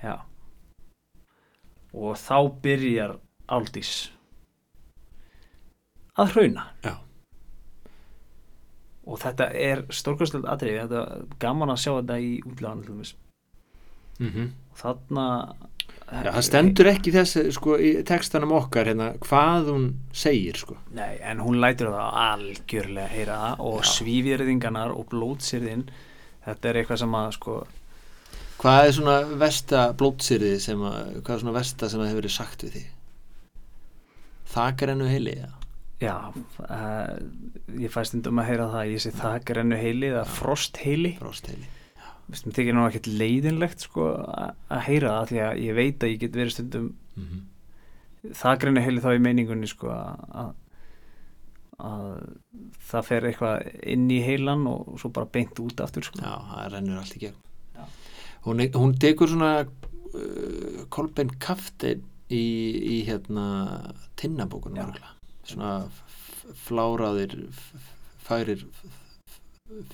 já 0.04 0.22
og 1.94 2.18
þá 2.18 2.38
byrjar 2.62 3.20
Aldís 3.48 4.12
að 6.18 6.34
hrauna 6.34 6.66
Já. 6.84 6.96
og 9.08 9.20
þetta 9.22 9.48
er 9.54 9.84
stórkvæmslega 9.94 10.52
atriði 10.52 10.84
þetta 10.84 11.04
er 11.04 11.26
gaman 11.40 11.74
að 11.74 11.82
sjá 11.84 11.92
þetta 11.94 12.20
í 12.20 12.32
dæmis. 12.62 13.16
mm 14.20 14.30
-hmm. 14.30 14.52
og 14.72 14.78
þarna 14.82 15.26
Já, 16.08 16.30
það 16.32 16.44
stendur 16.48 16.88
ekki 16.88 17.12
þess 17.12 17.40
sko, 17.52 17.74
í 17.84 17.90
textanum 18.08 18.54
okkar 18.56 18.88
hérna, 18.88 19.10
hvað 19.26 19.72
hún 19.74 19.88
segir 20.16 20.56
sko. 20.56 20.78
Nei, 20.96 21.18
en 21.20 21.42
hún 21.44 21.60
lætur 21.60 21.92
það 21.92 22.20
algjörlega 22.22 23.08
heyra 23.12 23.40
það 23.42 23.66
og 23.68 23.82
Já. 23.82 23.90
svífjörðingarnar 23.92 24.94
og 24.96 25.10
blótsirðin 25.12 25.84
þetta 26.48 26.70
er 26.70 26.80
eitthvað 26.82 27.04
sem 27.04 27.20
að 27.20 27.34
sko 27.40 27.58
Hvað 28.58 28.88
er 28.88 28.94
svona 28.96 29.16
versta 29.38 29.82
blótsýrið 29.94 30.56
sem 30.64 30.80
að, 30.82 31.18
hvað 31.20 31.36
er 31.36 31.42
svona 31.44 31.56
versta 31.60 31.90
sem 31.92 32.02
að 32.02 32.08
hefur 32.10 32.24
verið 32.24 32.34
sagt 32.34 32.64
við 32.66 32.72
því? 32.74 32.84
Þakar 34.50 34.92
ennu 34.96 35.10
heili, 35.12 35.36
já. 35.38 35.52
já, 36.02 36.16
uh, 36.66 37.12
ég 37.78 37.94
fæst 37.94 38.16
stundum 38.16 38.42
að 38.42 38.50
heyra 38.50 38.70
það 38.72 38.94
ég 38.96 39.04
sé 39.04 39.12
þakrennu 39.14 39.78
heili 39.78 40.10
eða 40.10 40.24
frost 40.40 40.80
heili 40.82 41.14
Frost 41.20 41.52
heili. 41.52 41.70
Mér 42.28 42.56
þykir 42.58 42.76
nú 42.76 42.88
ekkert 42.88 43.08
leiðinlegt 43.08 43.86
sko 43.88 44.10
að 44.12 44.82
heyra 44.88 45.14
það 45.20 45.30
því 45.30 45.44
að 45.46 45.62
ég 45.64 45.78
veit 45.78 46.02
að 46.04 46.12
ég 46.12 46.24
get 46.26 46.42
verið 46.42 46.58
stundum 46.58 46.90
Mm 47.18 47.46
þakrennu 48.36 48.84
heili 48.84 49.04
þá 49.04 49.12
í 49.16 49.22
meiningunni 49.24 49.70
sko 49.70 49.92
að, 49.94 50.24
að, 50.42 50.52
að 51.88 52.08
það 52.90 53.08
fer 53.10 53.28
eitthvað 53.30 53.68
inn 53.94 54.08
í 54.14 54.20
heilan 54.26 54.66
og 54.72 54.98
svo 55.02 55.12
bara 55.16 55.30
beint 55.38 55.60
út 55.64 55.84
aftur 55.84 56.08
sko 56.08 56.22
Já, 56.22 56.34
það 56.52 56.70
rennur 56.74 57.02
allt 57.02 57.18
í 57.18 57.24
gegn. 57.26 57.44
Hún, 58.48 58.64
hún 58.78 58.96
tekur 59.02 59.32
svona 59.32 59.52
uh, 59.66 60.84
kolbein 60.94 61.34
kaftin 61.44 62.06
í, 62.32 62.44
í 62.98 62.98
hérna 63.08 63.48
tinnabókunum. 64.20 64.96
Svona 65.48 65.74
fláraðir, 66.68 67.36
færir 68.24 68.64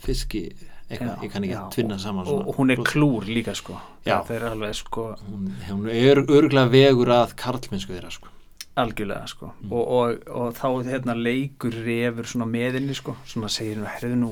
fiski, 0.04 0.52
eitthvað, 0.89 1.13
Já, 1.15 1.24
ég 1.24 1.32
kann 1.34 1.43
ekki 1.48 1.56
já. 1.56 1.63
tvinna 1.74 1.98
saman 2.00 2.28
og, 2.28 2.48
og 2.48 2.56
hún 2.60 2.72
er 2.74 2.82
klúr 2.86 3.26
líka 3.26 3.54
sko 3.56 3.78
Já. 4.06 4.19
það 4.28 4.36
er 4.36 4.43
alveg 4.52 4.76
sko 4.76 5.06
hún, 5.24 5.48
hún 5.69 5.88
er 5.89 6.22
örgulega 6.24 6.69
vegur 6.74 7.12
að 7.15 7.36
karlmennsku 7.39 7.93
þeirra 7.96 8.12
sko. 8.12 8.28
algjörlega 8.76 9.28
sko 9.30 9.52
Mm. 9.63 9.72
og, 9.72 9.88
og, 9.88 10.28
og 10.28 10.54
þá 10.58 10.67
hérna 10.89 11.13
leikur 11.15 11.74
refur 11.86 12.26
svona 12.26 12.46
meðinni 12.50 12.96
sko 12.98 13.15
svona 13.26 13.50
segir 13.50 13.78
nú, 13.80 13.86
herðu 13.88 14.15
nú 14.19 14.32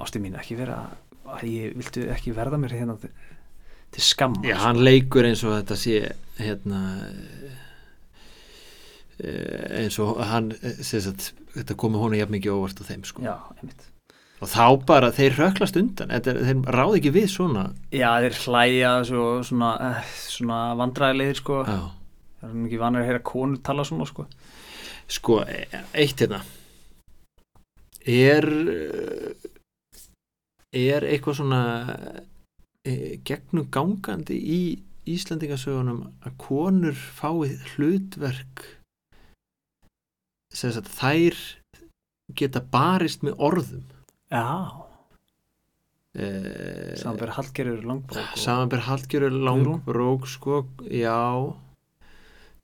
ástu 0.00 0.18
mín 0.20 0.34
ekki 0.40 0.56
vera 0.58 0.78
að 1.30 1.44
ég 1.46 1.76
viltu 1.76 2.06
ekki 2.10 2.32
verða 2.34 2.58
mér 2.58 2.72
hérna 2.74 2.96
til, 3.00 3.10
til 3.92 4.02
skamma 4.02 4.42
Já, 4.42 4.56
sko. 4.56 4.64
hann 4.66 4.80
leikur 4.84 5.28
eins 5.28 5.44
og 5.44 5.54
þetta 5.60 5.76
sé 5.76 6.00
hérna 6.40 6.80
eh, 9.20 9.84
eins 9.84 9.98
og 10.02 10.18
hann 10.30 10.50
eh, 10.62 10.80
sagt, 10.82 11.30
þetta 11.54 11.76
komi 11.78 12.00
honum 12.00 12.18
jafn 12.18 12.34
mikið 12.36 12.56
óvart 12.56 12.80
á 12.80 12.84
þeim 12.88 13.04
sko. 13.08 13.22
já, 13.24 13.36
einmitt 13.60 13.86
og 14.40 14.48
þá 14.48 14.64
bara, 14.88 15.10
þeir 15.12 15.36
röklast 15.36 15.76
undan. 15.76 16.10
Er- 16.10 16.24
þeir 16.24 16.62
ráð 16.72 16.96
ekki 16.98 17.12
við 17.12 17.28
svona. 17.28 17.64
Já, 17.92 18.08
þeir 18.24 18.38
hlæja 18.44 18.92
svo, 19.04 19.24
svona, 19.44 19.72
eh, 19.90 20.14
svona 20.32 20.60
vandræðilegir 20.80 21.36
sko. 21.36 21.64
Já. 21.64 21.92
það 22.40 22.54
er 22.54 22.66
ekki 22.66 22.78
vanur 22.80 23.02
að 23.02 23.08
heyra 23.10 23.22
konur 23.22 23.62
tala 23.62 23.84
svona 23.84 24.06
sko. 24.08 24.26
Sko, 25.08 25.44
eitt 25.92 26.16
hérna. 26.22 26.40
Er 28.06 28.46
eh, 28.48 29.50
er 30.72 31.04
eitthvað 31.04 31.40
svona 31.40 31.62
e, 32.86 33.18
gegnum 33.26 33.68
gangandi 33.74 34.38
í 34.38 34.60
Íslandingasögunum 35.10 36.04
að 36.22 36.36
konur 36.38 36.94
fái 36.94 37.56
hlutverk? 37.74 38.64
Sem 40.54 40.72
sagt 40.72 40.90
þær 40.96 41.36
geta 42.38 42.62
barist 42.62 43.24
með 43.26 43.36
orðum 43.42 43.84
já, 44.30 44.46
e, 46.14 46.28
samverð 47.00 47.36
Hallgerður 47.38 47.88
langbrók 47.90 48.22
og, 48.22 48.38
samanber 48.38 48.84
Hallgjörur 48.86 49.36
langbrók 49.48 50.28
sko, 50.30 50.64
já 50.86 51.18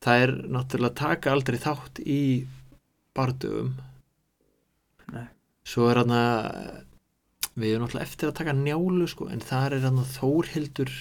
það 0.04 0.22
er 0.26 0.34
náttúrulega 0.54 1.00
taka 1.00 1.34
aldrei 1.34 1.58
þátt 1.62 2.02
í 2.04 2.20
bardugum 3.16 3.74
Nei. 5.14 5.26
svo 5.66 5.88
er 5.90 6.02
hann 6.02 6.14
að 6.14 6.44
við 7.56 7.72
erum 7.72 7.86
náttúrulega 7.86 8.06
eftir 8.06 8.30
að 8.30 8.38
taka 8.42 8.56
njálu 8.56 9.08
sko, 9.10 9.30
en 9.32 9.42
það 9.44 9.66
er 9.78 9.86
hann 9.86 10.02
að 10.02 10.12
Þórhildur 10.18 10.94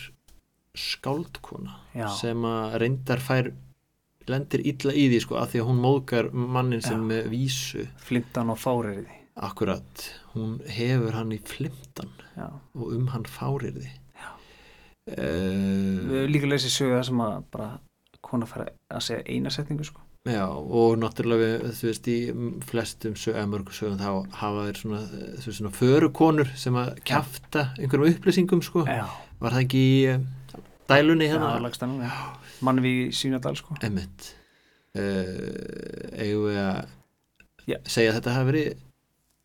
skáldkona 0.75 1.77
Já. 1.95 2.07
sem 2.15 2.47
að 2.47 2.79
reyndar 2.83 3.21
fær 3.23 3.51
lendir 4.27 4.63
illa 4.65 4.95
í 4.95 5.05
því 5.11 5.19
sko, 5.23 5.37
að 5.39 5.53
því 5.53 5.61
að 5.61 5.69
hún 5.69 5.83
móðgar 5.83 6.31
mannin 6.33 6.83
sinn 6.83 7.05
Já. 7.11 7.21
vísu 7.31 7.85
flintan 8.07 8.51
og 8.53 8.59
fáriði 8.61 9.21
akkurat, 9.35 10.05
hún 10.33 10.59
hefur 10.71 11.15
hann 11.17 11.33
í 11.35 11.41
flimtan 11.43 12.11
já. 12.35 12.47
og 12.75 12.93
um 12.95 13.09
hann 13.11 13.25
fárir 13.27 13.75
því 13.75 13.91
uh, 15.11 15.17
við 15.17 16.15
höfum 16.15 16.31
líka 16.31 16.49
lesið 16.49 16.73
sögu 16.77 16.95
það 16.95 17.05
sem 17.09 17.23
að 17.25 17.37
bara 17.53 17.69
kona 18.25 18.47
fara 18.49 18.69
að 18.89 19.03
segja 19.05 19.25
eina 19.29 19.51
setningu 19.53 19.85
sko. 19.85 20.01
Já, 20.25 20.47
og 20.49 20.95
náttúrulega 20.97 21.69
þú 21.77 21.89
veist, 21.91 22.07
í 22.09 22.17
flestum 22.65 23.13
sögum 23.19 23.59
þá 23.99 24.07
hafa 24.39 24.63
þeir 24.65 24.79
svona, 24.79 25.01
svona 25.45 25.71
förukonur 25.75 26.49
sem 26.57 26.77
að 26.81 26.95
kjafta 27.05 27.67
einhverjum 27.77 28.15
upplýsingum, 28.15 28.63
sko. 28.65 28.87
já, 28.89 29.05
Var 29.37 29.53
það 29.53 29.65
ekki 29.67 29.83
í 29.85 29.99
eh, 30.09 30.25
dælunni 30.89 31.29
hérna, 31.29 32.09
mann 32.65 32.81
við 32.81 33.03
í 33.03 33.05
Sýnadal 33.13 33.53
sko. 33.59 33.77
Emmitt. 33.85 34.31
Uh, 34.95 36.09
eigum 36.15 36.47
við 36.47 36.59
að 36.63 36.81
Já. 37.65 37.77
segja 37.83 38.13
að 38.13 38.17
þetta 38.19 38.33
hafi 38.35 38.47
verið 38.49 38.83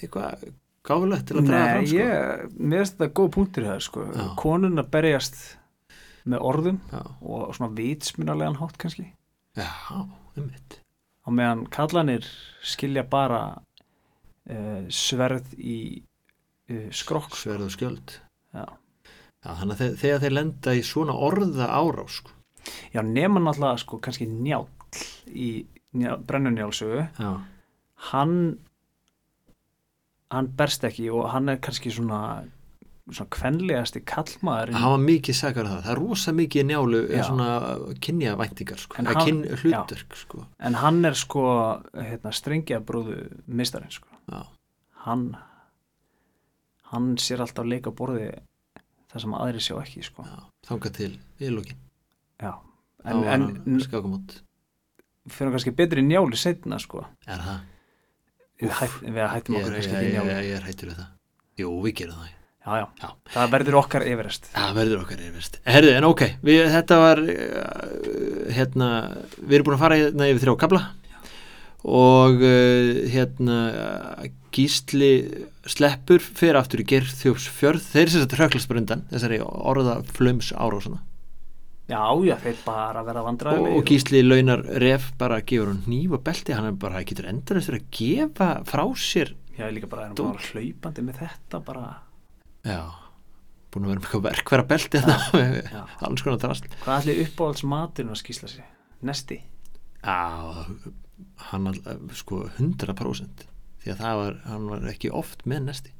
eitthvað 0.06 0.44
gáfulegt 0.90 1.26
til 1.28 1.36
að 1.40 1.48
draga 1.50 1.64
Nei, 1.64 1.72
fram, 1.74 1.86
sko. 1.86 1.96
ég, 1.96 2.52
mér 2.58 2.78
finnst 2.84 2.96
þetta 2.98 3.14
góð 3.20 3.30
punktur 3.36 3.66
það 3.68 3.80
sko, 3.86 4.04
Já. 4.16 4.26
konun 4.40 4.80
að 4.82 4.90
berjast 4.94 5.40
með 6.30 6.44
orðum 6.50 6.78
Já, 6.92 7.00
og 7.20 7.54
svona 7.56 7.74
vitsmunarlegan 7.78 8.58
hátt 8.60 8.78
kannski 8.80 9.06
já, 9.56 9.68
emmitt. 10.38 10.78
á 11.24 11.28
meðan 11.32 11.66
kallanir 11.72 12.26
skilja 12.62 13.04
bara 13.10 13.42
uh, 14.50 14.82
sverð 14.92 15.52
í 15.58 15.78
uh, 16.70 16.88
skrokk 16.94 17.32
sko. 17.34 17.42
Sverð 17.48 17.66
og 17.68 17.74
skjöld. 17.76 18.16
já. 18.54 18.64
Já, 19.40 19.54
þannig 19.56 19.72
að 19.72 19.80
þe- 19.80 19.96
þegar 20.02 20.20
þeir 20.24 20.34
lenda 20.36 20.72
í 20.76 20.82
svona 20.84 21.14
orða 21.16 21.68
árás, 21.72 22.18
sko. 22.20 22.30
já, 22.92 23.00
nema 23.04 23.40
náttúrulega 23.40 23.80
sko 23.84 23.98
kannski 24.04 24.26
njáll 24.28 24.66
í 25.32 25.46
njá, 25.96 26.16
brennunjálsögu 26.28 27.06
Já, 27.18 27.30
hann 28.12 28.34
hann 30.30 30.48
berst 30.56 30.84
ekki 30.86 31.10
og 31.10 31.28
hann 31.34 31.48
er 31.48 31.60
kannski 31.62 31.90
svona 31.94 32.44
svona 33.10 33.30
kvenlegasti 33.34 34.02
kallmaður 34.06 34.74
hann 34.76 34.92
var 34.94 35.00
mikið 35.02 35.34
sakar 35.34 35.66
það. 35.66 35.80
Það 35.82 35.92
er 35.94 35.98
rosa 35.98 36.32
mikið 36.36 36.66
njálu 36.68 37.00
Já. 37.10 37.22
svona 37.26 37.48
kynjavæntingar, 38.06 38.78
sko. 38.78 38.96
Hann- 39.00 39.24
kyn 39.26 39.40
hlutverk, 39.62 40.16
sko. 40.16 40.44
en 40.60 40.74
hann 40.74 41.04
er 41.04 41.14
sko 41.18 41.42
hérna, 41.94 42.32
strengja 42.32 42.80
brúðu 42.80 43.16
mistarinn 43.46 43.90
sko 43.90 44.06
hann 45.04 45.36
hann 46.92 47.16
sér 47.16 47.40
alltaf 47.40 47.66
leika 47.66 47.90
borði 47.90 48.30
það 49.10 49.24
sem 49.24 49.34
aðri 49.34 49.62
sjá 49.64 49.76
ekki 49.82 50.04
sko 50.06 50.26
Já, 50.28 50.38
þangað 50.68 50.96
til 50.98 51.10
viðlókin 51.40 51.78
já. 52.40 52.52
en, 53.04 53.24
en 53.24 53.80
fyrir 55.30 55.52
kannski 55.54 55.74
betri 55.76 56.02
njáli 56.04 56.38
setna 56.38 56.78
sko 56.82 57.04
er 57.26 57.42
það? 57.44 57.60
Við, 58.60 58.76
hætt, 58.80 59.00
við 59.06 59.24
hættum 59.36 59.56
okkur 59.60 59.78
ég, 59.78 59.88
ég, 59.90 60.12
ég, 60.18 60.36
ég 60.50 60.58
er 60.58 60.68
hættur 60.68 60.92
við 60.92 61.00
það. 61.00 61.08
Jú, 61.60 61.72
við 61.86 61.98
gerum 62.02 62.20
það. 62.20 62.36
Já, 62.60 62.72
já. 62.76 62.86
Já. 63.00 63.08
það 63.32 63.52
verður 63.54 63.76
okkar 63.80 64.02
yfirrest 64.04 64.48
Það 64.52 64.72
verður 64.76 64.98
okkar 65.00 65.20
yfirst 65.24 65.54
Herðu, 65.64 65.92
en 65.96 66.06
ok, 66.10 66.22
við, 66.44 66.58
þetta 66.74 66.98
var 67.00 67.22
uh, 67.24 68.50
hérna, 68.52 68.88
við 69.40 69.56
erum 69.56 69.68
búin 69.70 69.76
að 69.78 69.84
fara 69.86 69.96
hérna 69.96 70.28
yfir 70.28 70.44
þrjá 70.44 70.58
kabla 70.60 70.82
og 71.88 72.44
uh, 72.44 73.00
hérna 73.08 73.56
gísli 74.52 75.12
sleppur 75.64 76.20
fyrir 76.20 76.60
aftur 76.60 76.84
í 76.84 76.88
gerðþjófsfjörð 76.92 77.86
þeir 77.94 78.12
sem 78.12 78.26
þetta 78.26 78.42
röklast 78.42 78.68
bara 78.68 78.82
undan 78.84 79.06
þessari 79.08 79.40
orða 79.40 79.96
flöms 80.12 80.52
árásana 80.52 81.00
já, 81.90 82.04
já, 82.26 82.36
þeir 82.44 82.62
bara 82.64 83.02
verða 83.06 83.22
og, 83.22 83.28
vandræðilegir 83.28 83.80
og 83.80 83.90
gísli 83.90 84.22
launar 84.24 84.62
ref 84.82 85.10
bara 85.20 85.40
gefur 85.42 85.72
hún 85.72 85.82
nýf 85.90 86.16
og 86.16 86.24
belti 86.26 86.56
hann 86.56 86.70
er 86.70 86.78
bara, 86.78 87.02
getur 87.06 87.28
eftir 87.30 87.78
að 87.78 87.86
gefa 87.96 88.50
frá 88.68 88.84
sér 88.94 89.34
já, 89.58 89.66
líka 89.74 89.90
bara 89.90 90.08
erum 90.08 90.18
Dót. 90.18 90.38
bara 90.38 90.48
hlaupandi 90.50 91.06
með 91.06 91.22
þetta 91.24 91.62
bara, 91.66 91.86
já, 92.66 92.80
búin 93.70 93.86
að 93.86 93.92
vera 93.92 94.00
með 94.00 94.08
eitthvað 94.08 94.26
verkværa 94.28 94.66
belti 94.72 95.04
þetta, 95.04 95.44
já. 95.74 95.84
alls 96.08 96.26
konar 96.26 96.42
drast 96.46 96.68
hvað 96.80 96.98
ætli 97.00 97.16
uppáhalds 97.26 97.64
maturinn 97.74 98.14
að 98.14 98.22
skýsla 98.24 98.52
sig 98.54 98.66
nesti 99.02 99.42
Já, 100.00 100.64
hann 101.50 101.68
all, 101.68 101.80
sko 102.16 102.46
100% 102.56 103.42
því 103.82 103.90
að 103.92 103.98
það 104.00 104.20
var, 104.22 104.36
hann 104.46 104.68
var 104.70 104.86
ekki 104.88 105.10
oft 105.12 105.42
með 105.48 105.66
nesti 105.66 105.96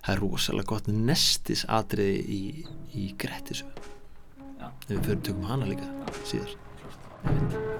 það 0.00 0.12
er 0.14 0.20
rosalega 0.22 0.70
gott 0.70 0.90
nestis 0.90 1.64
atriði 1.66 2.20
í, 2.30 2.42
í 2.94 3.08
Grettisu 3.18 3.66
Já. 3.66 3.96
Ef 4.60 4.90
við 4.90 5.04
fyrir 5.08 5.22
tökum 5.30 5.46
hana 5.50 5.70
líka 5.70 5.88
síðar 6.24 7.79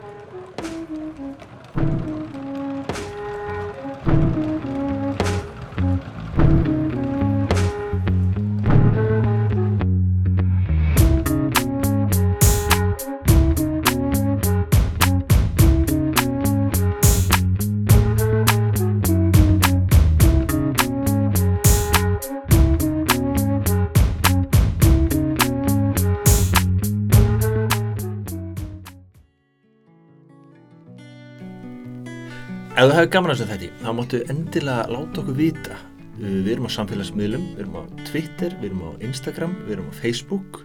þú 33.00 33.06
hefur 33.06 33.14
gaman 33.14 33.32
að 33.32 33.38
þessu 33.38 33.48
þetta 33.48 33.68
þá 33.80 33.92
máttu 33.96 34.18
endilega 34.28 34.92
láta 34.92 35.20
okkur 35.22 35.36
vita. 35.38 35.76
Við 36.20 36.48
erum 36.52 36.66
á 36.68 36.70
samfélagsmiðlum 36.74 37.44
við 37.54 37.60
erum 37.62 37.76
á 37.80 37.82
Twitter, 38.04 38.56
við 38.60 38.66
erum 38.68 38.82
á 38.84 38.90
Instagram 39.06 39.54
við 39.64 39.72
erum 39.72 39.86
á 39.88 39.94
Facebook. 39.96 40.58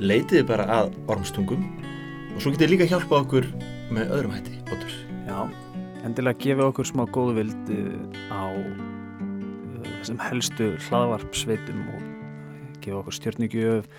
Leitiði 0.00 0.46
bara 0.48 0.64
að 0.72 0.94
ormstungum 1.12 1.66
og 2.32 2.38
svo 2.40 2.52
getið 2.54 2.72
líka 2.72 2.86
hjálpa 2.88 3.18
okkur 3.20 3.50
með 3.92 4.14
öðrum 4.16 4.32
hætti 4.32 4.54
Otur. 4.64 4.94
Já, 5.28 5.44
endilega 6.08 6.40
gefið 6.46 6.64
okkur 6.70 6.88
smá 6.88 7.04
góðu 7.12 7.34
vild 7.42 7.74
á 8.32 8.48
þessum 9.98 10.22
helstu 10.24 10.70
hlaðvarpsveitum 10.86 11.84
og 11.98 12.08
gefið 12.80 12.96
okkur 13.02 13.18
stjórnigjöf 13.18 13.92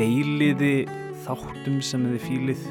deiliði 0.00 0.74
þáttum 1.22 1.78
sem 1.86 2.10
þið 2.16 2.26
fýlið 2.26 2.66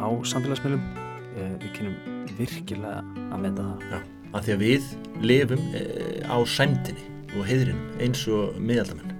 á 0.00 0.08
samfélagsmiðlum. 0.32 0.88
Við 1.36 1.70
kynum 1.76 2.11
virkilega 2.38 3.00
að 3.32 3.42
meta 3.44 3.66
það. 3.68 3.86
Já, 3.92 3.98
af 4.32 4.44
því 4.46 4.54
að 4.56 4.62
við 4.64 4.90
lifum 5.28 5.64
eh, 5.78 6.20
á 6.28 6.36
sæmdini 6.48 7.04
og 7.36 7.46
heiðrinum 7.48 8.02
eins 8.02 8.22
og 8.32 8.58
miðaldamenn. 8.60 9.14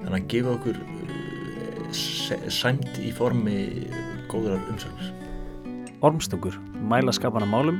Þannig 0.00 0.16
að 0.18 0.28
gefa 0.34 0.54
okkur 0.56 0.80
eh, 0.80 1.82
s- 1.92 2.46
sæmd 2.60 3.00
í 3.04 3.10
formi 3.16 3.56
góðrar 4.30 4.62
umsögnar 4.70 5.16
Ormstungur 6.06 6.54
mæla 6.88 7.12
skapana 7.12 7.44
málum 7.50 7.76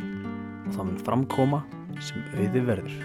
og 0.67 0.75
það 0.75 0.85
mun 0.91 0.99
framkoma 1.07 1.61
sem 2.05 2.21
auði 2.37 2.61
verður 2.67 2.97